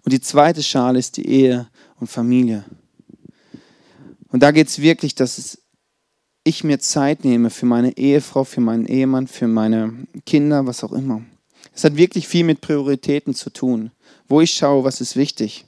Und 0.04 0.12
die 0.12 0.22
zweite 0.22 0.62
Schale 0.62 0.98
ist 0.98 1.18
die 1.18 1.28
Ehe 1.28 1.68
und 2.00 2.06
Familie. 2.06 2.64
Und 4.28 4.42
da 4.42 4.52
geht 4.52 4.68
es 4.68 4.80
wirklich, 4.80 5.14
dass 5.14 5.58
ich 6.44 6.64
mir 6.64 6.78
Zeit 6.78 7.24
nehme 7.24 7.50
für 7.50 7.66
meine 7.66 7.94
Ehefrau, 7.98 8.44
für 8.44 8.62
meinen 8.62 8.86
Ehemann, 8.86 9.26
für 9.26 9.46
meine 9.46 9.92
Kinder, 10.24 10.66
was 10.66 10.82
auch 10.82 10.92
immer. 10.92 11.20
Es 11.74 11.84
hat 11.84 11.96
wirklich 11.96 12.26
viel 12.26 12.44
mit 12.44 12.62
Prioritäten 12.62 13.34
zu 13.34 13.50
tun, 13.50 13.90
wo 14.28 14.40
ich 14.40 14.52
schaue, 14.54 14.82
was 14.84 15.02
ist 15.02 15.16
wichtig. 15.16 15.66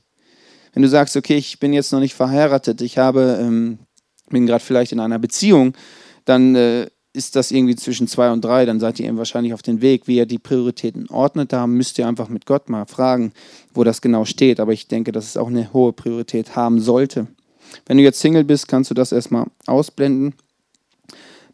Wenn 0.73 0.83
du 0.83 0.89
sagst, 0.89 1.17
okay, 1.17 1.37
ich 1.37 1.61
bin 1.61 1.75
jetzt 1.75 1.93
noch 1.93 2.01
nicht 2.01 2.15
verheiratet, 2.15 2.81
ich 2.81 2.97
habe, 2.97 3.39
ähm, 3.43 3.79
bin 4.31 4.47
gerade 4.47 4.65
vielleicht 4.65 4.93
in 4.93 5.01
einer 5.01 5.19
Beziehung, 5.19 5.75
dann 6.27 6.55
äh, 6.55 6.89
ist 7.17 7.35
das 7.35 7.51
irgendwie 7.51 7.77
zwischen 7.77 8.09
zwei 8.09 8.31
und 8.31 8.45
drei, 8.45 8.67
dann 8.67 8.79
seid 8.79 9.01
ihr 9.01 9.07
eben 9.07 9.17
wahrscheinlich 9.17 9.55
auf 9.55 9.63
dem 9.63 9.81
Weg, 9.81 10.07
wie 10.07 10.17
ihr 10.17 10.27
die 10.27 10.39
Prioritäten 10.39 11.09
ordnet. 11.09 11.51
Da 11.53 11.67
müsst 11.67 11.99
ihr 11.99 12.07
einfach 12.07 12.29
mit 12.29 12.45
Gott 12.45 12.69
mal 12.69 12.85
fragen, 12.85 13.33
wo 13.73 13.85
das 13.85 14.03
genau 14.03 14.27
steht. 14.27 14.61
Aber 14.61 14.75
ich 14.75 14.87
denke, 14.87 15.13
dass 15.13 15.25
es 15.25 15.39
auch 15.39 15.47
eine 15.47 15.73
hohe 15.73 15.95
Priorität 15.95 16.55
haben 16.55 16.79
sollte. 16.79 17.27
Wenn 17.87 17.97
du 17.97 18.03
jetzt 18.03 18.21
Single 18.21 18.45
bist, 18.45 18.69
kannst 18.69 18.91
du 18.91 18.95
das 18.95 19.13
erstmal 19.13 19.47
ausblenden. 19.67 20.35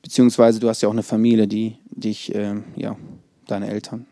Beziehungsweise 0.03 0.59
du 0.59 0.69
hast 0.69 0.83
ja 0.83 0.89
auch 0.89 0.93
eine 0.93 1.05
Familie, 1.05 1.47
die 1.47 1.77
dich, 1.91 2.35
äh, 2.35 2.57
ja, 2.75 2.97
deine 3.47 3.71
Eltern. 3.71 4.07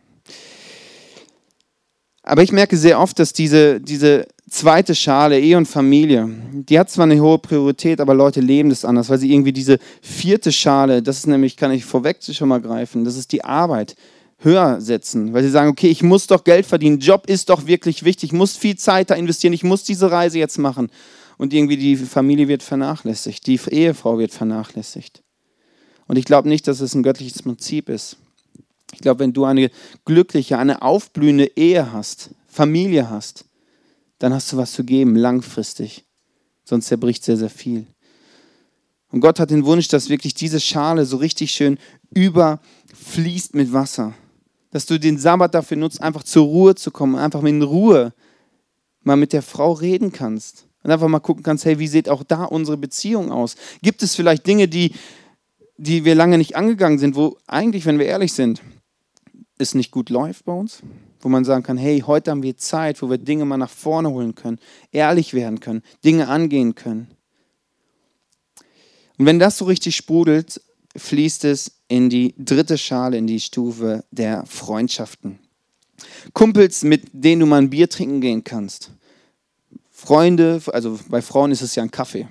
Aber 2.23 2.45
ich 2.45 2.53
merke 2.53 2.77
sehr 2.77 3.01
oft, 3.01 3.19
dass 3.19 3.33
diese, 3.33 3.81
diese 3.81 4.27
zweite 4.51 4.95
Schale, 4.95 5.41
Ehe 5.41 5.57
und 5.57 5.67
Familie, 5.67 6.29
die 6.53 6.79
hat 6.79 6.91
zwar 6.91 7.05
eine 7.05 7.21
hohe 7.21 7.39
Priorität, 7.39 8.01
aber 8.01 8.15
Leute 8.15 8.41
leben 8.41 8.69
das 8.69 8.85
anders, 8.85 9.09
weil 9.09 9.19
sie 9.19 9.33
irgendwie 9.33 9.53
diese 9.53 9.79
vierte 10.03 10.53
Schale, 10.53 11.03
das 11.03 11.19
ist 11.19 11.27
nämlich, 11.27 11.57
kann 11.57 11.73
ich 11.73 11.85
vorweg 11.85 12.19
schon 12.21 12.49
mal 12.49 12.61
greifen, 12.61 13.05
das 13.05 13.17
ist 13.17 13.33
die 13.33 13.45
Arbeit, 13.45 13.97
höher 14.39 14.81
setzen, 14.81 15.33
weil 15.33 15.43
sie 15.43 15.51
sagen, 15.51 15.71
okay, 15.71 15.89
ich 15.89 16.03
muss 16.03 16.27
doch 16.27 16.45
Geld 16.45 16.67
verdienen, 16.67 16.99
Job 16.99 17.27
ist 17.27 17.49
doch 17.51 17.67
wirklich 17.67 18.05
wichtig, 18.05 18.31
ich 18.31 18.39
muss 18.39 18.57
viel 18.57 18.77
Zeit 18.77 19.11
da 19.11 19.15
investieren, 19.15 19.53
ich 19.53 19.65
muss 19.65 19.85
diese 19.85 20.11
Reise 20.11 20.39
jetzt 20.39 20.59
machen. 20.59 20.91
Und 21.37 21.55
irgendwie 21.55 21.77
die 21.77 21.97
Familie 21.97 22.49
wird 22.49 22.63
vernachlässigt, 22.63 23.47
die 23.47 23.59
Ehefrau 23.71 24.19
wird 24.19 24.33
vernachlässigt. 24.33 25.23
Und 26.07 26.17
ich 26.17 26.25
glaube 26.25 26.49
nicht, 26.49 26.67
dass 26.69 26.81
es 26.81 26.95
ein 26.95 27.03
göttliches 27.03 27.43
Prinzip 27.43 27.89
ist. 27.89 28.17
Ich 28.93 29.01
glaube, 29.01 29.21
wenn 29.21 29.33
du 29.33 29.45
eine 29.45 29.71
glückliche, 30.05 30.59
eine 30.59 30.83
aufblühende 30.83 31.51
Ehe 31.57 31.93
hast, 31.93 32.31
Familie 32.47 33.09
hast, 33.09 33.45
dann 34.21 34.35
hast 34.35 34.53
du 34.53 34.57
was 34.57 34.73
zu 34.73 34.85
geben, 34.85 35.17
langfristig. 35.17 36.05
Sonst 36.65 36.87
zerbricht 36.87 37.25
sehr, 37.25 37.37
sehr 37.37 37.51
viel. 37.51 37.87
Und 39.11 39.21
Gott 39.21 39.41
hat 39.41 39.51
den 39.51 39.65
Wunsch, 39.65 39.89
dass 39.89 40.09
wirklich 40.09 40.35
diese 40.35 40.61
Schale 40.61 41.05
so 41.05 41.17
richtig 41.17 41.51
schön 41.51 41.79
überfließt 42.15 43.55
mit 43.55 43.73
Wasser. 43.73 44.15
Dass 44.71 44.87
du 44.87 45.01
den 45.01 45.19
Sabbat 45.19 45.55
dafür 45.55 45.79
nutzt, 45.79 46.01
einfach 46.01 46.23
zur 46.23 46.45
Ruhe 46.45 46.75
zu 46.77 46.93
kommen, 46.93 47.17
einfach 47.17 47.43
in 47.43 47.63
Ruhe 47.63 48.13
mal 49.03 49.17
mit 49.17 49.33
der 49.33 49.43
Frau 49.43 49.73
reden 49.73 50.13
kannst. 50.13 50.67
Und 50.83 50.91
einfach 50.91 51.09
mal 51.09 51.19
gucken 51.19 51.43
kannst, 51.43 51.65
hey, 51.65 51.79
wie 51.79 51.89
sieht 51.89 52.09
auch 52.09 52.23
da 52.23 52.45
unsere 52.45 52.77
Beziehung 52.77 53.33
aus? 53.33 53.57
Gibt 53.83 54.03
es 54.03 54.15
vielleicht 54.15 54.47
Dinge, 54.47 54.69
die, 54.69 54.93
die 55.77 56.05
wir 56.05 56.15
lange 56.15 56.39
nicht 56.39 56.57
angegangen 56.57 56.99
sind, 56.99 57.17
wo 57.17 57.39
eigentlich, 57.47 57.87
wenn 57.87 57.99
wir 57.99 58.07
ehrlich 58.07 58.35
sind, 58.35 58.61
es 59.59 59.75
nicht 59.75 59.91
gut 59.91 60.11
läuft 60.11 60.45
bei 60.45 60.53
uns? 60.53 60.83
Wo 61.21 61.29
man 61.29 61.45
sagen 61.45 61.63
kann, 61.63 61.77
hey, 61.77 62.03
heute 62.07 62.31
haben 62.31 62.43
wir 62.43 62.57
Zeit, 62.57 63.01
wo 63.03 63.11
wir 63.11 63.19
Dinge 63.19 63.45
mal 63.45 63.57
nach 63.57 63.71
vorne 63.71 64.11
holen 64.11 64.35
können, 64.35 64.59
ehrlich 64.93 65.35
werden 65.35 65.61
können, 65.61 65.83
Dinge 66.05 66.29
angehen 66.29 66.75
können. 66.75 67.09
Und 69.19 69.27
wenn 69.27 69.39
das 69.39 69.59
so 69.59 69.67
richtig 69.67 69.97
sprudelt, 69.97 70.61
fließt 70.97 71.45
es 71.45 71.73
in 71.89 72.09
die 72.09 72.35
dritte 72.39 72.79
Schale, 72.79 73.19
in 73.19 73.27
die 73.27 73.41
Stufe 73.41 74.05
der 74.11 74.45
Freundschaften. 74.47 75.39
Kumpels, 76.33 76.83
mit 76.83 77.09
denen 77.13 77.41
du 77.41 77.47
mal 77.47 77.59
ein 77.59 77.71
Bier 77.71 77.89
trinken 77.89 78.21
gehen 78.21 78.45
kannst. 78.45 78.91
Freunde, 79.91 80.63
also 80.73 80.99
bei 81.09 81.21
Frauen 81.21 81.53
ist 81.53 81.61
es 81.61 81.75
ja 81.75 81.83
ein 81.83 81.91
Kaffee, 81.91 82.27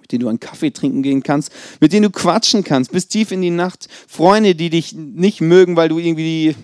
mit 0.00 0.10
denen 0.10 0.20
du 0.22 0.28
einen 0.28 0.40
Kaffee 0.40 0.72
trinken 0.72 1.02
gehen 1.02 1.22
kannst, 1.22 1.52
mit 1.80 1.92
denen 1.92 2.02
du 2.04 2.10
quatschen 2.10 2.64
kannst 2.64 2.90
bis 2.90 3.06
tief 3.06 3.30
in 3.30 3.42
die 3.42 3.50
Nacht. 3.50 3.88
Freunde, 4.08 4.56
die 4.56 4.70
dich 4.70 4.92
nicht 4.92 5.40
mögen, 5.40 5.76
weil 5.76 5.88
du 5.88 5.98
irgendwie 5.98 6.56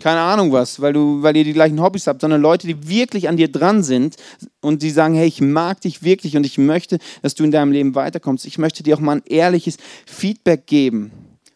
keine 0.00 0.20
Ahnung 0.20 0.52
was, 0.52 0.80
weil, 0.80 0.92
du, 0.92 1.22
weil 1.22 1.36
ihr 1.36 1.44
die 1.44 1.52
gleichen 1.52 1.80
Hobbys 1.80 2.06
habt, 2.06 2.20
sondern 2.20 2.40
Leute, 2.40 2.66
die 2.66 2.88
wirklich 2.88 3.28
an 3.28 3.36
dir 3.36 3.50
dran 3.50 3.82
sind 3.82 4.16
und 4.60 4.82
die 4.82 4.90
sagen, 4.90 5.14
hey, 5.14 5.26
ich 5.26 5.40
mag 5.40 5.80
dich 5.80 6.02
wirklich 6.02 6.36
und 6.36 6.46
ich 6.46 6.58
möchte, 6.58 6.98
dass 7.22 7.34
du 7.34 7.44
in 7.44 7.50
deinem 7.50 7.72
Leben 7.72 7.94
weiterkommst. 7.94 8.46
Ich 8.46 8.58
möchte 8.58 8.82
dir 8.82 8.96
auch 8.96 9.00
mal 9.00 9.16
ein 9.16 9.22
ehrliches 9.26 9.76
Feedback 10.06 10.66
geben. 10.66 11.10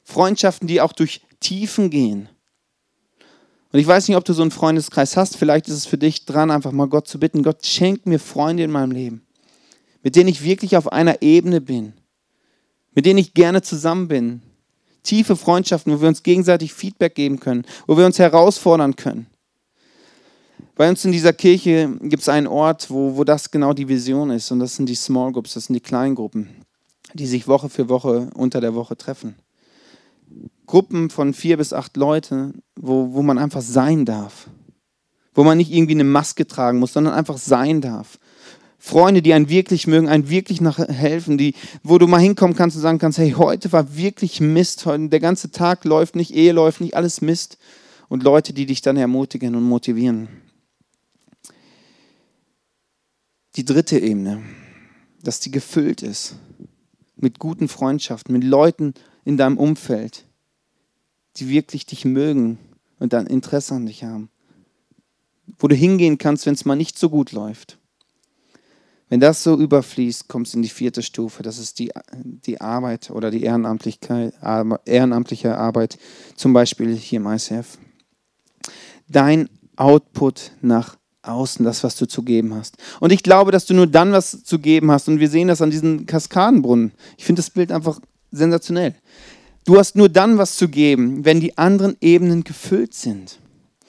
Freundschaften, 0.05 0.69
die 0.69 0.81
auch 0.81 0.93
durch 0.93 1.23
Tiefen 1.41 1.91
gehen. 1.91 2.29
Und 3.73 3.79
ich 3.79 3.87
weiß 3.87 4.07
nicht, 4.09 4.17
ob 4.17 4.25
du 4.25 4.35
so 4.35 4.43
einen 4.43 4.51
Freundeskreis 4.51 5.17
hast. 5.17 5.37
Vielleicht 5.37 5.67
ist 5.69 5.75
es 5.75 5.87
für 5.87 5.99
dich 5.99 6.27
dran, 6.27 6.51
einfach 6.51 6.73
mal 6.73 6.89
Gott 6.89 7.09
zu 7.09 7.19
bitten. 7.19 7.43
Gott, 7.43 7.65
schenk 7.65 8.07
mir 8.07 8.19
Freunde 8.19 8.65
in 8.65 8.71
meinem 8.71 8.91
Leben, 8.91 9.23
mit 10.03 10.15
denen 10.15 10.29
ich 10.29 10.45
wirklich 10.45 10.77
auf 10.77 10.93
einer 10.93 11.23
Ebene 11.23 11.61
bin, 11.61 11.95
mit 12.95 13.07
denen 13.07 13.19
ich 13.19 13.33
gerne 13.33 13.63
zusammen 13.63 14.09
bin, 14.09 14.43
tiefe 15.03 15.37
Freundschaften, 15.37 15.93
wo 15.93 16.01
wir 16.01 16.09
uns 16.09 16.23
gegenseitig 16.23 16.73
Feedback 16.73 17.15
geben 17.15 17.41
können, 17.41 17.65
wo 17.87 17.97
wir 17.97 18.07
uns 18.07 18.19
herausfordern 18.19 18.97
können. 18.97 19.27
Bei 20.75 20.89
uns 20.89 21.05
in 21.05 21.13
dieser 21.13 21.33
Kirche 21.33 21.97
gibt 22.01 22.23
es 22.23 22.29
einen 22.29 22.47
Ort, 22.47 22.91
wo, 22.91 23.17
wo 23.17 23.25
das 23.25 23.51
genau 23.51 23.73
die 23.73 23.89
Vision 23.89 24.31
ist. 24.31 24.51
Und 24.51 24.61
das 24.61 24.77
sind 24.77 24.89
die 24.89 24.95
Small 24.95 25.33
Groups, 25.33 25.55
das 25.55 25.67
sind 25.67 25.75
die 25.75 25.81
Kleingruppen, 25.81 26.49
die 27.13 27.27
sich 27.27 27.47
Woche 27.47 27.69
für 27.69 27.89
Woche 27.89 28.31
unter 28.35 28.61
der 28.61 28.75
Woche 28.75 28.97
treffen. 28.97 29.35
Gruppen 30.67 31.11
von 31.11 31.35
vier 31.35 31.59
bis 31.59 31.73
acht 31.73 31.97
Leute, 31.97 32.55
wo, 32.77 33.13
wo 33.13 33.23
man 33.23 33.39
einfach 33.39 33.61
sein 33.61 34.07
darf. 34.07 34.49
Wo 35.35 35.45
man 35.45 35.59
nicht 35.59 35.73
irgendwie 35.73 35.93
eine 35.93 36.05
Maske 36.05 36.47
tragen 36.47 36.79
muss, 36.79 36.95
sondern 36.95 37.15
einfach 37.15 37.37
sein 37.37 37.81
darf. 37.81 38.19
Freunde, 38.85 39.23
die 39.23 39.33
einen 39.33 39.49
wirklich 39.49 39.87
mögen, 39.87 40.09
einen 40.09 40.29
wirklich 40.29 40.61
nach 40.61 40.77
helfen, 40.77 41.39
die, 41.39 41.55
wo 41.85 41.99
du 41.99 42.09
mal 42.09 42.19
hinkommen 42.19 42.57
kannst 42.57 42.75
und 42.75 42.83
sagen 42.83 42.99
kannst, 42.99 43.17
hey, 43.17 43.31
heute 43.31 43.71
war 43.71 43.95
wirklich 43.95 44.41
Mist, 44.41 44.87
heute, 44.87 45.09
der 45.09 45.21
ganze 45.21 45.53
Tag 45.53 45.85
läuft 45.85 46.17
nicht, 46.17 46.35
Ehe 46.35 46.51
läuft 46.51 46.81
nicht, 46.81 46.97
alles 46.97 47.21
Mist. 47.21 47.59
Und 48.09 48.25
Leute, 48.25 48.53
die 48.53 48.67
dich 48.67 48.83
dann 48.83 48.97
ermutigen 48.97 49.55
und 49.55 49.63
motivieren. 49.63 50.27
Die 53.55 53.65
dritte 53.65 54.01
Ebene, 54.01 54.43
dass 55.23 55.39
die 55.39 55.53
gefüllt 55.53 56.03
ist 56.03 56.35
mit 57.15 57.39
guten 57.39 57.69
Freundschaften, 57.69 58.33
mit 58.33 58.43
Leuten 58.43 58.95
in 59.25 59.37
deinem 59.37 59.59
Umfeld, 59.59 60.25
die 61.37 61.49
wirklich 61.49 61.87
dich 61.87 62.05
mögen 62.05 62.59
und 62.99 63.13
dann 63.13 63.29
Interesse 63.29 63.75
an 63.75 63.87
dich 63.87 64.03
haben. 64.03 64.29
Wo 65.57 65.69
du 65.69 65.77
hingehen 65.77 66.19
kannst, 66.19 66.47
wenn 66.47 66.55
es 66.55 66.65
mal 66.65 66.75
nicht 66.75 66.99
so 66.99 67.09
gut 67.11 67.31
läuft 67.31 67.79
wenn 69.13 69.21
das 69.21 69.43
so 69.43 69.59
überfließt, 69.59 70.27
kommst 70.27 70.55
du 70.55 70.57
in 70.57 70.63
die 70.63 70.71
vierte 70.71 71.03
Stufe. 71.03 71.43
Das 71.43 71.59
ist 71.59 71.79
die, 71.79 71.93
die 72.15 72.63
Arbeit 72.63 73.11
oder 73.11 73.31
die 73.31 73.43
Ehrenamtlichkeit, 73.43 74.33
ehrenamtliche 74.87 75.59
Arbeit, 75.59 75.99
zum 76.35 76.55
Beispiel 76.55 76.97
hier 76.97 77.21
im 77.21 77.27
ICF. 77.27 77.77
Dein 79.09 79.51
Output 79.77 80.53
nach 80.63 80.97
außen, 81.21 81.63
das, 81.63 81.85
was 81.85 81.97
du 81.97 82.09
zu 82.09 82.23
geben 82.23 82.55
hast. 82.55 82.79
Und 83.01 83.13
ich 83.13 83.23
glaube, 83.23 83.53
dass 83.53 83.67
du 83.67 83.75
nur 83.75 83.87
dann 83.87 84.13
was 84.13 84.45
zu 84.45 84.59
geben 84.59 84.91
hast. 84.91 85.09
Und 85.09 85.21
wir 85.21 85.29
sehen 85.29 85.49
das 85.49 85.61
an 85.61 85.71
diesen 85.71 86.07
Kaskadenbrunnen. 86.07 86.93
Ich 87.19 87.27
finde 87.27 87.43
das 87.43 87.51
Bild 87.51 87.71
einfach 87.71 88.01
sensationell. 88.31 88.95
Du 89.67 89.77
hast 89.77 89.95
nur 89.95 90.09
dann 90.09 90.39
was 90.39 90.57
zu 90.57 90.71
geben, 90.71 91.27
wenn 91.27 91.39
die 91.39 91.59
anderen 91.59 91.99
Ebenen 92.01 92.45
gefüllt 92.45 92.95
sind. 92.95 93.41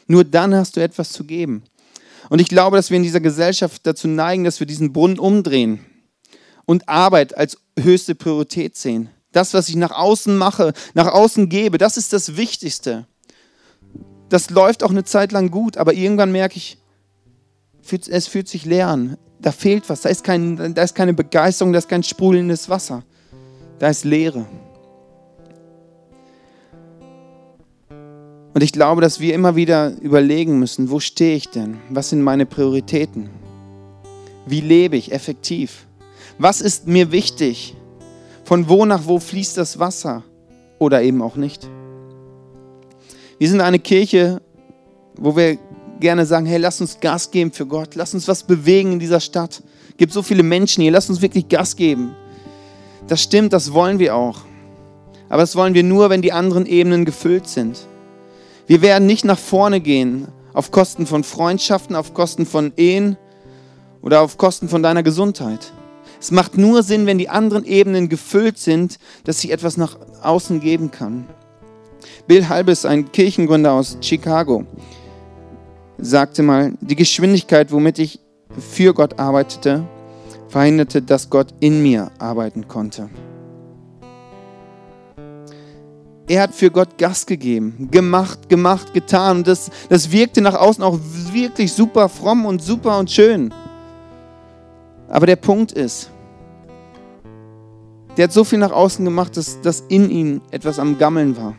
Nur 0.06 0.26
dann 0.26 0.54
hast 0.54 0.76
du 0.76 0.82
etwas 0.82 1.14
zu 1.14 1.24
geben. 1.24 1.64
Und 2.30 2.40
ich 2.40 2.48
glaube, 2.48 2.78
dass 2.78 2.90
wir 2.90 2.98
in 2.98 3.04
dieser 3.04 3.20
Gesellschaft 3.20 3.86
dazu 3.86 4.08
neigen, 4.08 4.44
dass 4.44 4.60
wir 4.60 4.68
diesen 4.68 4.94
Brunnen 4.94 5.20
umdrehen 5.20 5.80
und 6.66 6.88
Arbeit 6.90 7.38
als 7.38 7.58
höchste 7.80 8.16
Priorität 8.16 8.78
sehen. 8.78 9.10
Das, 9.32 9.54
was 9.54 9.70
ich 9.70 9.76
nach 9.76 9.92
außen 9.92 10.38
mache, 10.38 10.74
nach 10.94 11.08
außen 11.08 11.50
gebe, 11.50 11.78
das 11.78 11.98
ist 11.98 12.14
das 12.14 12.38
Wichtigste. 12.38 13.08
Das 14.30 14.50
läuft 14.50 14.84
auch 14.84 14.92
eine 14.92 15.04
Zeit 15.04 15.32
lang 15.32 15.52
gut, 15.52 15.78
aber 15.78 15.94
irgendwann 15.94 16.32
merke 16.32 16.58
ich, 16.58 16.78
es 18.10 18.28
fühlt 18.28 18.48
sich 18.48 18.66
leer 18.66 18.88
an. 18.88 19.18
Da 19.40 19.52
fehlt 19.52 19.90
was, 19.90 20.02
da 20.02 20.10
ist, 20.10 20.24
kein, 20.24 20.74
da 20.74 20.84
ist 20.84 20.96
keine 20.96 21.14
Begeisterung, 21.14 21.74
da 21.74 21.80
ist 21.80 21.90
kein 21.90 22.04
sprudelndes 22.04 22.70
Wasser. 22.70 23.04
Da 23.80 23.90
ist 23.90 24.06
Leere. 24.06 24.46
Und 28.54 28.62
ich 28.62 28.72
glaube, 28.72 29.02
dass 29.02 29.20
wir 29.20 29.34
immer 29.34 29.56
wieder 29.56 29.94
überlegen 30.02 30.60
müssen, 30.60 30.92
wo 30.92 31.00
stehe 31.00 31.36
ich 31.36 31.50
denn? 31.50 31.78
Was 31.90 32.10
sind 32.10 32.22
meine 32.22 32.46
Prioritäten? 32.46 33.30
Wie 34.46 34.62
lebe 34.62 34.96
ich 34.96 35.12
effektiv? 35.12 35.88
Was 36.38 36.62
ist 36.62 36.88
mir 36.88 37.12
wichtig? 37.12 37.76
Von 38.44 38.70
wo 38.70 38.86
nach 38.86 39.06
wo 39.06 39.20
fließt 39.20 39.58
das 39.58 39.80
Wasser? 39.80 40.24
Oder 40.78 41.02
eben 41.02 41.22
auch 41.22 41.36
nicht? 41.36 41.68
Wir 43.40 43.50
sind 43.50 43.62
eine 43.62 43.80
Kirche, 43.80 44.42
wo 45.18 45.36
wir 45.36 45.58
gerne 46.00 46.26
sagen, 46.26 46.46
hey, 46.46 46.58
lass 46.58 46.82
uns 46.82 47.00
Gas 47.00 47.32
geben 47.32 47.52
für 47.52 47.66
Gott, 47.66 47.96
lass 47.96 48.14
uns 48.14 48.28
was 48.28 48.44
bewegen 48.44 48.94
in 48.94 49.00
dieser 49.00 49.20
Stadt. 49.20 49.64
Gibt 49.98 50.12
so 50.12 50.22
viele 50.22 50.44
Menschen 50.44 50.82
hier, 50.82 50.92
lass 50.92 51.10
uns 51.10 51.22
wirklich 51.22 51.48
Gas 51.48 51.76
geben. 51.76 52.16
Das 53.08 53.22
stimmt, 53.22 53.54
das 53.54 53.74
wollen 53.74 54.00
wir 54.00 54.16
auch. 54.16 54.42
Aber 55.30 55.42
das 55.42 55.56
wollen 55.56 55.74
wir 55.74 55.84
nur, 55.84 56.10
wenn 56.10 56.22
die 56.22 56.32
anderen 56.32 56.66
Ebenen 56.66 57.06
gefüllt 57.06 57.48
sind. 57.48 57.88
Wir 58.66 58.82
werden 58.82 59.06
nicht 59.06 59.26
nach 59.26 59.40
vorne 59.40 59.82
gehen 59.82 60.28
auf 60.54 60.72
Kosten 60.72 61.06
von 61.06 61.24
Freundschaften, 61.24 61.96
auf 61.96 62.14
Kosten 62.14 62.46
von 62.46 62.72
Ehen 62.78 63.18
oder 64.02 64.22
auf 64.22 64.38
Kosten 64.38 64.70
von 64.70 64.84
deiner 64.84 65.04
Gesundheit. 65.04 65.74
Es 66.20 66.32
macht 66.32 66.58
nur 66.58 66.84
Sinn, 66.84 67.06
wenn 67.06 67.18
die 67.18 67.30
anderen 67.30 67.66
Ebenen 67.66 68.08
gefüllt 68.08 68.58
sind, 68.58 68.98
dass 69.26 69.44
ich 69.44 69.52
etwas 69.52 69.76
nach 69.76 69.98
außen 70.22 70.62
geben 70.62 70.92
kann. 70.92 71.28
Bill 72.28 72.48
Halbes, 72.48 72.86
ein 72.86 73.12
Kirchengründer 73.12 73.74
aus 73.74 73.98
Chicago, 74.00 74.66
sagte 75.98 76.44
mal, 76.44 76.74
die 76.80 76.96
Geschwindigkeit, 76.96 77.72
womit 77.72 78.00
ich 78.00 78.20
für 78.58 78.94
Gott 78.94 79.20
arbeitete, 79.20 79.84
verhinderte, 80.48 81.02
dass 81.02 81.30
Gott 81.30 81.54
in 81.60 81.82
mir 81.84 82.12
arbeiten 82.20 82.68
konnte. 82.68 83.10
Er 86.28 86.44
hat 86.44 86.54
für 86.54 86.72
Gott 86.72 86.98
Gas 86.98 87.26
gegeben, 87.26 87.90
gemacht, 87.92 88.48
gemacht, 88.48 88.94
getan. 88.94 89.38
Und 89.38 89.48
das, 89.48 89.70
das 89.90 90.12
wirkte 90.12 90.42
nach 90.42 90.56
außen 90.56 90.84
auch 90.84 90.98
wirklich 91.32 91.74
super 91.74 92.08
fromm 92.08 92.46
und 92.46 92.62
super 92.62 92.98
und 92.98 93.12
schön. 93.12 93.54
Aber 95.10 95.26
der 95.26 95.36
Punkt 95.36 95.74
ist, 95.74 96.10
der 98.16 98.26
hat 98.26 98.32
so 98.32 98.44
viel 98.44 98.60
nach 98.60 98.72
außen 98.72 99.04
gemacht, 99.04 99.36
dass, 99.36 99.60
dass 99.62 99.82
in 99.90 100.10
ihm 100.10 100.42
etwas 100.52 100.80
am 100.80 100.98
Gammeln 100.98 101.36
war. 101.36 101.56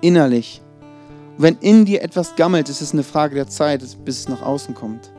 Innerlich. 0.00 0.60
Wenn 1.38 1.56
in 1.60 1.84
dir 1.84 2.02
etwas 2.02 2.34
gammelt, 2.34 2.68
ist 2.68 2.82
es 2.82 2.92
eine 2.92 3.02
Frage 3.02 3.36
der 3.36 3.48
Zeit, 3.48 3.82
bis 4.04 4.20
es 4.20 4.28
nach 4.28 4.42
außen 4.42 4.74
kommt. 4.74 5.12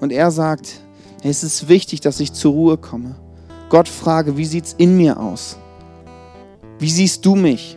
Und 0.00 0.12
er 0.12 0.30
sagt, 0.30 0.80
es 1.22 1.42
ist 1.44 1.68
wichtig, 1.68 2.00
dass 2.00 2.20
ich 2.20 2.32
zur 2.32 2.52
Ruhe 2.52 2.76
komme. 2.76 3.16
Gott 3.68 3.88
frage, 3.88 4.36
wie 4.36 4.44
sieht 4.44 4.64
es 4.64 4.72
in 4.74 4.96
mir 4.96 5.20
aus? 5.20 5.56
Wie 6.78 6.90
siehst 6.90 7.24
du 7.24 7.34
mich? 7.34 7.76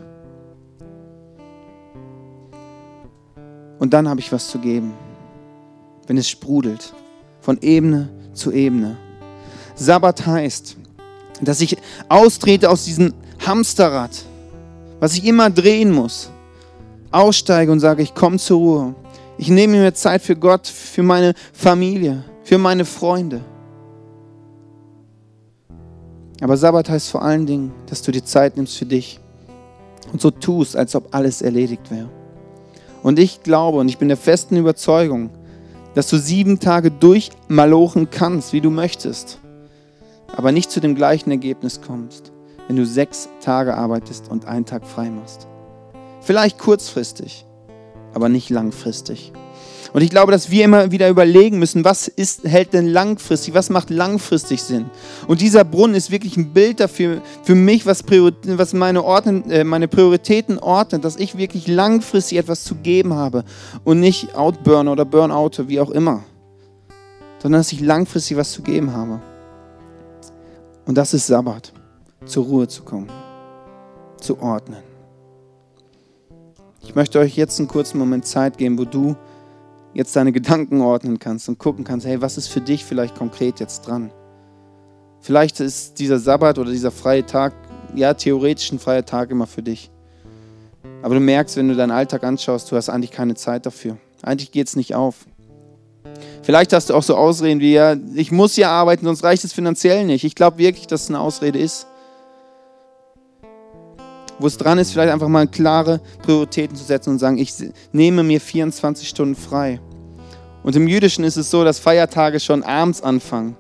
Und 3.80 3.94
dann 3.94 4.08
habe 4.08 4.20
ich 4.20 4.32
was 4.32 4.48
zu 4.48 4.60
geben, 4.60 4.94
wenn 6.06 6.18
es 6.18 6.30
sprudelt, 6.30 6.94
von 7.40 7.58
Ebene 7.62 8.10
zu 8.34 8.52
Ebene. 8.52 8.98
Sabbat 9.74 10.26
heißt, 10.26 10.78
dass 11.42 11.62
ich 11.62 11.78
austrete 12.08 12.70
aus 12.70 12.86
diesem 12.86 13.14
Hamsterrad, 13.44 14.12
was 15.00 15.16
ich 15.16 15.26
immer 15.26 15.50
drehen 15.50 15.92
muss, 15.92 16.30
aussteige 17.10 17.72
und 17.72 17.80
sage, 17.80 18.04
ich 18.04 18.14
komme 18.14 18.38
zur 18.38 18.58
Ruhe. 18.60 18.96
Ich 19.40 19.50
nehme 19.50 19.78
mir 19.78 19.94
Zeit 19.96 20.22
für 20.22 20.36
Gott, 20.36 20.68
für 20.68 21.02
meine 21.02 21.34
Familie, 21.52 22.24
für 22.44 22.60
meine 22.60 22.86
Freunde. 22.86 23.42
Aber 26.42 26.58
Sabbat 26.58 26.90
heißt 26.90 27.10
vor 27.10 27.22
allen 27.22 27.46
Dingen, 27.46 27.72
dass 27.86 28.02
du 28.02 28.12
dir 28.12 28.26
Zeit 28.26 28.58
nimmst 28.58 28.78
für 28.78 28.86
dich 28.86 29.20
und 30.12 30.20
so 30.22 30.32
tust, 30.32 30.76
als 30.76 30.96
ob 30.96 31.14
alles 31.14 31.42
erledigt 31.42 31.92
wäre. 31.92 32.10
Und 33.04 33.20
ich 33.20 33.44
glaube 33.44 33.78
und 33.78 33.88
ich 33.88 34.00
bin 34.00 34.08
der 34.08 34.18
festen 34.18 34.58
Überzeugung, 34.58 35.30
dass 35.94 36.08
du 36.10 36.18
sieben 36.18 36.60
Tage 36.60 36.90
durchmalochen 36.90 38.10
kannst, 38.10 38.54
wie 38.54 38.62
du 38.62 38.70
möchtest, 38.70 39.40
aber 40.36 40.52
nicht 40.52 40.72
zu 40.72 40.80
dem 40.80 40.96
gleichen 40.96 41.32
Ergebnis 41.32 41.82
kommst, 41.82 42.32
wenn 42.68 42.76
du 42.76 42.86
sechs 42.86 43.30
Tage 43.42 43.76
arbeitest 43.76 44.30
und 44.30 44.46
einen 44.46 44.66
Tag 44.66 44.86
frei 44.86 45.10
machst. 45.10 45.48
Vielleicht 46.22 46.58
kurzfristig, 46.58 47.46
aber 48.14 48.30
nicht 48.30 48.50
langfristig. 48.50 49.34
Und 49.94 50.02
ich 50.02 50.10
glaube, 50.10 50.32
dass 50.32 50.50
wir 50.50 50.64
immer 50.64 50.92
wieder 50.92 51.10
überlegen 51.10 51.60
müssen, 51.60 51.84
was 51.84 52.08
ist, 52.08 52.46
hält 52.46 52.74
denn 52.74 52.88
langfristig, 52.88 53.54
was 53.54 53.70
macht 53.70 53.90
langfristig 53.90 54.64
Sinn? 54.64 54.90
Und 55.28 55.42
dieser 55.42 55.66
Brunnen 55.66 55.96
ist 55.96 56.12
wirklich 56.12 56.38
ein 56.38 56.54
Bild 56.54 56.80
dafür, 56.80 57.22
für 57.44 57.56
mich, 57.56 57.86
was, 57.86 58.04
was 58.06 58.74
meine, 58.74 59.04
Ordnen, 59.04 59.50
äh, 59.52 59.64
meine 59.64 59.90
Prioritäten 59.90 60.60
ordnet, 60.60 61.04
dass 61.04 61.18
ich 61.18 61.38
wirklich 61.38 61.68
langfristig 61.68 62.38
etwas 62.38 62.64
zu 62.64 62.76
geben 62.76 63.14
habe 63.14 63.44
und 63.84 64.00
nicht 64.00 64.34
Outburn 64.36 64.88
oder 64.88 65.04
Burnout, 65.04 65.68
wie 65.68 65.80
auch 65.80 65.92
immer, 65.92 66.24
sondern 67.42 67.60
dass 67.60 67.72
ich 67.74 67.82
langfristig 67.82 68.38
was 68.38 68.52
zu 68.52 68.62
geben 68.62 68.94
habe. 68.94 69.22
Und 70.86 70.98
das 70.98 71.14
ist 71.14 71.28
Sabbat, 71.28 71.74
zur 72.26 72.46
Ruhe 72.46 72.68
zu 72.68 72.84
kommen, 72.84 73.10
zu 74.20 74.40
ordnen. 74.40 74.84
Ich 76.84 76.96
möchte 76.96 77.20
euch 77.20 77.36
jetzt 77.36 77.60
einen 77.60 77.68
kurzen 77.68 78.00
Moment 78.00 78.26
Zeit 78.26 78.58
geben, 78.58 78.78
wo 78.78 78.86
du 78.86 79.16
jetzt 79.94 80.16
deine 80.16 80.32
Gedanken 80.32 80.82
ordnen 80.82 81.20
kannst 81.20 81.50
und 81.50 81.58
gucken 81.58 81.84
kannst, 81.84 82.06
hey, 82.06 82.22
was 82.22 82.38
ist 82.38 82.48
für 82.48 82.62
dich 82.62 82.86
vielleicht 82.86 83.16
konkret 83.16 83.60
jetzt 83.60 83.88
dran? 83.88 84.12
Vielleicht 85.20 85.60
ist 85.60 86.00
dieser 86.00 86.20
Sabbat 86.20 86.58
oder 86.58 86.72
dieser 86.72 86.92
freie 86.92 87.26
Tag, 87.26 87.54
ja, 87.96 88.14
theoretisch 88.14 88.72
ein 88.72 88.80
freier 88.80 89.06
Tag 89.06 89.30
immer 89.30 89.48
für 89.48 89.62
dich. 89.62 89.92
Aber 91.04 91.16
du 91.16 91.22
merkst, 91.22 91.58
wenn 91.58 91.68
du 91.68 91.76
deinen 91.76 91.92
Alltag 91.92 92.24
anschaust, 92.24 92.72
du 92.72 92.76
hast 92.76 92.90
eigentlich 92.90 93.12
keine 93.12 93.36
Zeit 93.36 93.66
dafür. 93.66 93.98
Eigentlich 94.22 94.52
geht 94.52 94.68
es 94.68 94.76
nicht 94.76 94.96
auf. 94.96 95.26
Vielleicht 96.44 96.74
hast 96.74 96.90
du 96.90 96.96
auch 96.96 97.04
so 97.04 97.16
Ausreden 97.16 97.60
wie, 97.60 97.74
ja, 97.74 97.96
ich 98.16 98.32
muss 98.32 98.56
ja 98.56 98.72
arbeiten, 98.72 99.06
sonst 99.06 99.24
reicht 99.24 99.44
es 99.44 99.54
finanziell 99.54 100.06
nicht. 100.06 100.24
Ich 100.24 100.36
glaube 100.36 100.58
wirklich, 100.58 100.88
dass 100.88 101.04
es 101.04 101.10
eine 101.10 101.20
Ausrede 101.20 101.60
ist. 101.60 101.88
Wo 104.42 104.48
es 104.48 104.58
dran 104.58 104.80
ist, 104.80 104.92
vielleicht 104.92 105.14
einfach 105.14 105.28
mal 105.28 105.48
klare 105.48 106.02
Prioritäten 106.24 106.76
zu 106.76 106.84
setzen 106.84 107.12
und 107.12 107.20
sagen, 107.20 107.38
ich 107.38 107.54
nehme 107.92 108.24
mir 108.24 108.42
24 108.42 109.08
Stunden 109.08 109.36
frei. 109.36 109.80
Und 110.64 110.76
im 110.76 110.88
Jüdischen 110.88 111.24
ist 111.24 111.38
es 111.38 111.52
so, 111.52 111.64
dass 111.64 111.78
Feiertage 111.78 112.40
schon 112.40 112.64
abends 112.64 113.04
anfangen. 113.04 113.56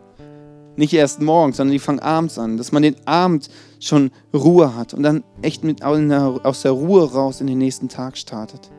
Nicht 0.75 0.93
erst 0.93 1.21
morgens, 1.21 1.57
sondern 1.57 1.73
die 1.73 1.79
fangen 1.79 1.99
abends 1.99 2.39
an. 2.39 2.57
Dass 2.57 2.71
man 2.71 2.81
den 2.81 2.95
Abend 3.05 3.49
schon 3.79 4.09
Ruhe 4.33 4.75
hat 4.75 4.95
und 4.95 5.03
dann 5.03 5.23
echt 5.43 5.63
mit 5.63 5.83
aus 5.83 6.63
der 6.63 6.71
Ruhe 6.71 7.11
raus 7.11 7.41
in 7.41 7.47
den 7.47 7.59
nächsten 7.59 7.87
Tag 7.87 8.17
startet. 8.17 8.71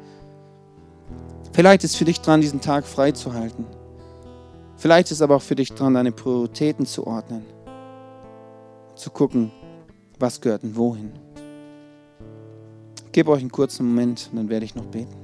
Vielleicht 1.53 1.85
ist 1.85 1.95
für 1.95 2.05
dich 2.05 2.21
dran, 2.21 2.41
diesen 2.41 2.61
Tag 2.61 2.85
freizuhalten. 2.85 3.65
Vielleicht 4.77 5.13
ist 5.13 5.23
aber 5.23 5.37
auch 5.37 5.43
für 5.43 5.55
dich 5.55 5.73
dran, 5.73 5.95
deine 5.95 6.11
Prioritäten 6.11 6.85
zu 6.85 7.07
ordnen. 7.07 7.45
Zu 8.97 9.11
gucken, 9.11 9.53
was 10.19 10.41
gehört 10.41 10.65
denn 10.65 10.75
wohin. 10.75 11.13
Gebe 13.13 13.31
euch 13.31 13.41
einen 13.41 13.53
kurzen 13.53 13.87
Moment 13.87 14.29
und 14.33 14.39
dann 14.39 14.49
werde 14.49 14.65
ich 14.65 14.75
noch 14.75 14.87
beten. 14.87 15.22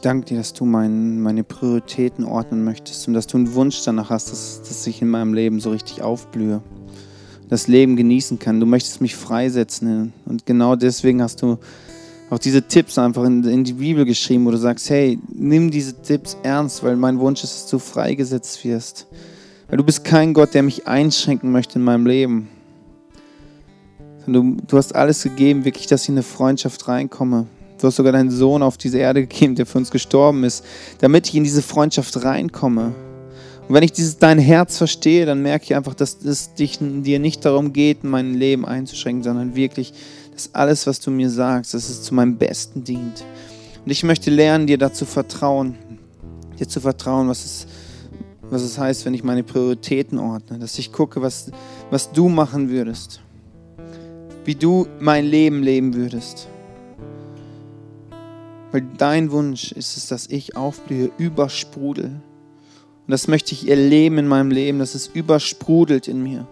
Ich 0.00 0.02
danke 0.02 0.28
dir, 0.28 0.38
dass 0.38 0.54
du 0.54 0.64
mein, 0.64 1.20
meine 1.20 1.44
Prioritäten 1.44 2.24
ordnen 2.24 2.64
möchtest 2.64 3.06
und 3.06 3.12
dass 3.12 3.26
du 3.26 3.36
einen 3.36 3.52
Wunsch 3.52 3.82
danach 3.84 4.08
hast, 4.08 4.32
dass, 4.32 4.62
dass 4.66 4.86
ich 4.86 5.02
in 5.02 5.08
meinem 5.08 5.34
Leben 5.34 5.60
so 5.60 5.68
richtig 5.68 6.00
aufblühe, 6.00 6.62
das 7.50 7.68
Leben 7.68 7.96
genießen 7.96 8.38
kann. 8.38 8.60
Du 8.60 8.64
möchtest 8.64 9.02
mich 9.02 9.14
freisetzen 9.14 10.14
und 10.24 10.46
genau 10.46 10.74
deswegen 10.74 11.20
hast 11.20 11.42
du 11.42 11.58
auch 12.30 12.38
diese 12.38 12.62
Tipps 12.62 12.96
einfach 12.96 13.24
in, 13.24 13.44
in 13.44 13.62
die 13.62 13.74
Bibel 13.74 14.06
geschrieben, 14.06 14.46
wo 14.46 14.50
du 14.50 14.56
sagst, 14.56 14.88
hey, 14.88 15.18
nimm 15.34 15.70
diese 15.70 16.00
Tipps 16.00 16.34
ernst, 16.42 16.82
weil 16.82 16.96
mein 16.96 17.18
Wunsch 17.18 17.44
ist, 17.44 17.52
dass 17.52 17.66
du 17.66 17.78
freigesetzt 17.78 18.64
wirst. 18.64 19.06
Weil 19.68 19.76
du 19.76 19.84
bist 19.84 20.02
kein 20.02 20.32
Gott, 20.32 20.54
der 20.54 20.62
mich 20.62 20.86
einschränken 20.88 21.52
möchte 21.52 21.78
in 21.78 21.84
meinem 21.84 22.06
Leben. 22.06 22.48
Du, 24.26 24.56
du 24.66 24.78
hast 24.78 24.94
alles 24.94 25.24
gegeben, 25.24 25.66
wirklich, 25.66 25.88
dass 25.88 26.04
ich 26.04 26.08
in 26.08 26.14
eine 26.14 26.22
Freundschaft 26.22 26.88
reinkomme, 26.88 27.48
Du 27.80 27.86
hast 27.86 27.96
sogar 27.96 28.12
deinen 28.12 28.30
Sohn 28.30 28.62
auf 28.62 28.76
diese 28.76 28.98
Erde 28.98 29.22
gegeben, 29.26 29.54
der 29.54 29.64
für 29.64 29.78
uns 29.78 29.90
gestorben 29.90 30.44
ist, 30.44 30.64
damit 30.98 31.28
ich 31.28 31.34
in 31.34 31.44
diese 31.44 31.62
Freundschaft 31.62 32.22
reinkomme. 32.22 32.94
Und 33.66 33.74
wenn 33.74 33.82
ich 33.82 33.92
dieses 33.92 34.18
dein 34.18 34.38
Herz 34.38 34.76
verstehe, 34.76 35.24
dann 35.24 35.42
merke 35.42 35.64
ich 35.64 35.74
einfach, 35.74 35.94
dass 35.94 36.18
es 36.22 36.54
dich, 36.54 36.78
dir 36.80 37.18
nicht 37.18 37.44
darum 37.44 37.72
geht, 37.72 38.04
mein 38.04 38.34
Leben 38.34 38.66
einzuschränken, 38.66 39.22
sondern 39.22 39.54
wirklich, 39.54 39.94
dass 40.34 40.54
alles, 40.54 40.86
was 40.86 41.00
du 41.00 41.10
mir 41.10 41.30
sagst, 41.30 41.72
dass 41.72 41.88
es 41.88 42.02
zu 42.02 42.14
meinem 42.14 42.36
Besten 42.36 42.84
dient. 42.84 43.24
Und 43.84 43.90
ich 43.90 44.02
möchte 44.02 44.30
lernen, 44.30 44.66
dir 44.66 44.76
dazu 44.76 45.06
vertrauen, 45.06 45.76
dir 46.58 46.68
zu 46.68 46.80
vertrauen, 46.80 47.28
was 47.28 47.44
es, 47.44 47.66
was 48.42 48.62
es 48.62 48.76
heißt, 48.76 49.06
wenn 49.06 49.14
ich 49.14 49.24
meine 49.24 49.42
Prioritäten 49.42 50.18
ordne, 50.18 50.58
dass 50.58 50.78
ich 50.78 50.92
gucke, 50.92 51.22
was, 51.22 51.50
was 51.90 52.12
du 52.12 52.28
machen 52.28 52.68
würdest, 52.68 53.22
wie 54.44 54.54
du 54.54 54.86
mein 54.98 55.24
Leben 55.24 55.62
leben 55.62 55.94
würdest. 55.94 56.49
Weil 58.72 58.82
dein 58.96 59.32
Wunsch 59.32 59.72
ist 59.72 59.96
es, 59.96 60.06
dass 60.06 60.26
ich 60.26 60.56
aufblühe, 60.56 61.10
übersprudel. 61.18 62.04
Und 62.04 63.10
das 63.10 63.26
möchte 63.26 63.52
ich 63.52 63.68
erleben 63.68 64.18
in 64.18 64.28
meinem 64.28 64.50
Leben, 64.50 64.78
dass 64.78 64.94
es 64.94 65.08
übersprudelt 65.08 66.06
in 66.06 66.22
mir. 66.22 66.46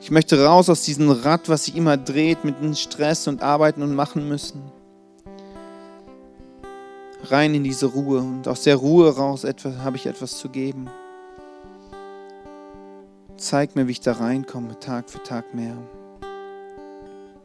Ich 0.00 0.10
möchte 0.10 0.44
raus 0.44 0.68
aus 0.68 0.82
diesem 0.82 1.10
Rad, 1.10 1.48
was 1.48 1.64
sich 1.64 1.76
immer 1.76 1.96
dreht 1.96 2.44
mit 2.44 2.60
dem 2.60 2.74
Stress 2.74 3.26
und 3.26 3.42
Arbeiten 3.42 3.82
und 3.82 3.94
Machen 3.94 4.28
müssen. 4.28 4.62
Rein 7.24 7.54
in 7.54 7.64
diese 7.64 7.86
Ruhe 7.86 8.18
und 8.18 8.46
aus 8.46 8.62
der 8.62 8.76
Ruhe 8.76 9.16
raus 9.16 9.44
habe 9.44 9.96
ich 9.96 10.06
etwas 10.06 10.38
zu 10.38 10.50
geben. 10.50 10.90
Zeig 13.38 13.74
mir, 13.74 13.88
wie 13.88 13.92
ich 13.92 14.00
da 14.00 14.12
reinkomme, 14.12 14.78
Tag 14.78 15.10
für 15.10 15.22
Tag 15.22 15.54
mehr. 15.54 15.76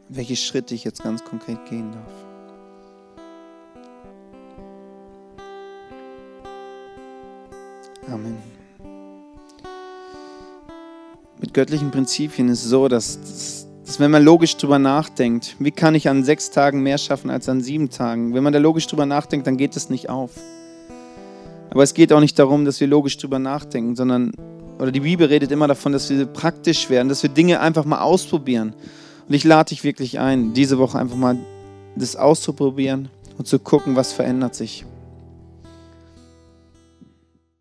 Welche 0.08 0.36
Schritte 0.36 0.74
ich 0.74 0.84
jetzt 0.84 1.02
ganz 1.02 1.24
konkret 1.24 1.64
gehen 1.64 1.92
darf. 1.92 2.29
Amen. 8.10 8.36
Mit 11.40 11.54
göttlichen 11.54 11.90
Prinzipien 11.90 12.48
ist 12.48 12.64
es 12.64 12.70
so, 12.70 12.88
dass, 12.88 13.66
dass, 13.84 14.00
wenn 14.00 14.10
man 14.10 14.24
logisch 14.24 14.56
drüber 14.56 14.78
nachdenkt, 14.78 15.56
wie 15.58 15.70
kann 15.70 15.94
ich 15.94 16.08
an 16.08 16.24
sechs 16.24 16.50
Tagen 16.50 16.82
mehr 16.82 16.98
schaffen 16.98 17.30
als 17.30 17.48
an 17.48 17.60
sieben 17.60 17.88
Tagen? 17.88 18.34
Wenn 18.34 18.42
man 18.42 18.52
da 18.52 18.58
logisch 18.58 18.86
drüber 18.86 19.06
nachdenkt, 19.06 19.46
dann 19.46 19.56
geht 19.56 19.76
es 19.76 19.90
nicht 19.90 20.10
auf. 20.10 20.32
Aber 21.70 21.82
es 21.82 21.94
geht 21.94 22.12
auch 22.12 22.20
nicht 22.20 22.38
darum, 22.38 22.64
dass 22.64 22.80
wir 22.80 22.88
logisch 22.88 23.16
drüber 23.16 23.38
nachdenken, 23.38 23.94
sondern, 23.94 24.32
oder 24.78 24.90
die 24.90 25.00
Bibel 25.00 25.28
redet 25.28 25.52
immer 25.52 25.68
davon, 25.68 25.92
dass 25.92 26.10
wir 26.10 26.26
praktisch 26.26 26.90
werden, 26.90 27.08
dass 27.08 27.22
wir 27.22 27.30
Dinge 27.30 27.60
einfach 27.60 27.84
mal 27.84 28.00
ausprobieren. 28.00 28.74
Und 29.28 29.34
ich 29.34 29.44
lade 29.44 29.68
dich 29.68 29.84
wirklich 29.84 30.18
ein, 30.18 30.52
diese 30.52 30.78
Woche 30.78 30.98
einfach 30.98 31.16
mal 31.16 31.38
das 31.94 32.16
auszuprobieren 32.16 33.08
und 33.38 33.46
zu 33.46 33.60
gucken, 33.60 33.94
was 33.94 34.12
verändert 34.12 34.56
sich. 34.56 34.84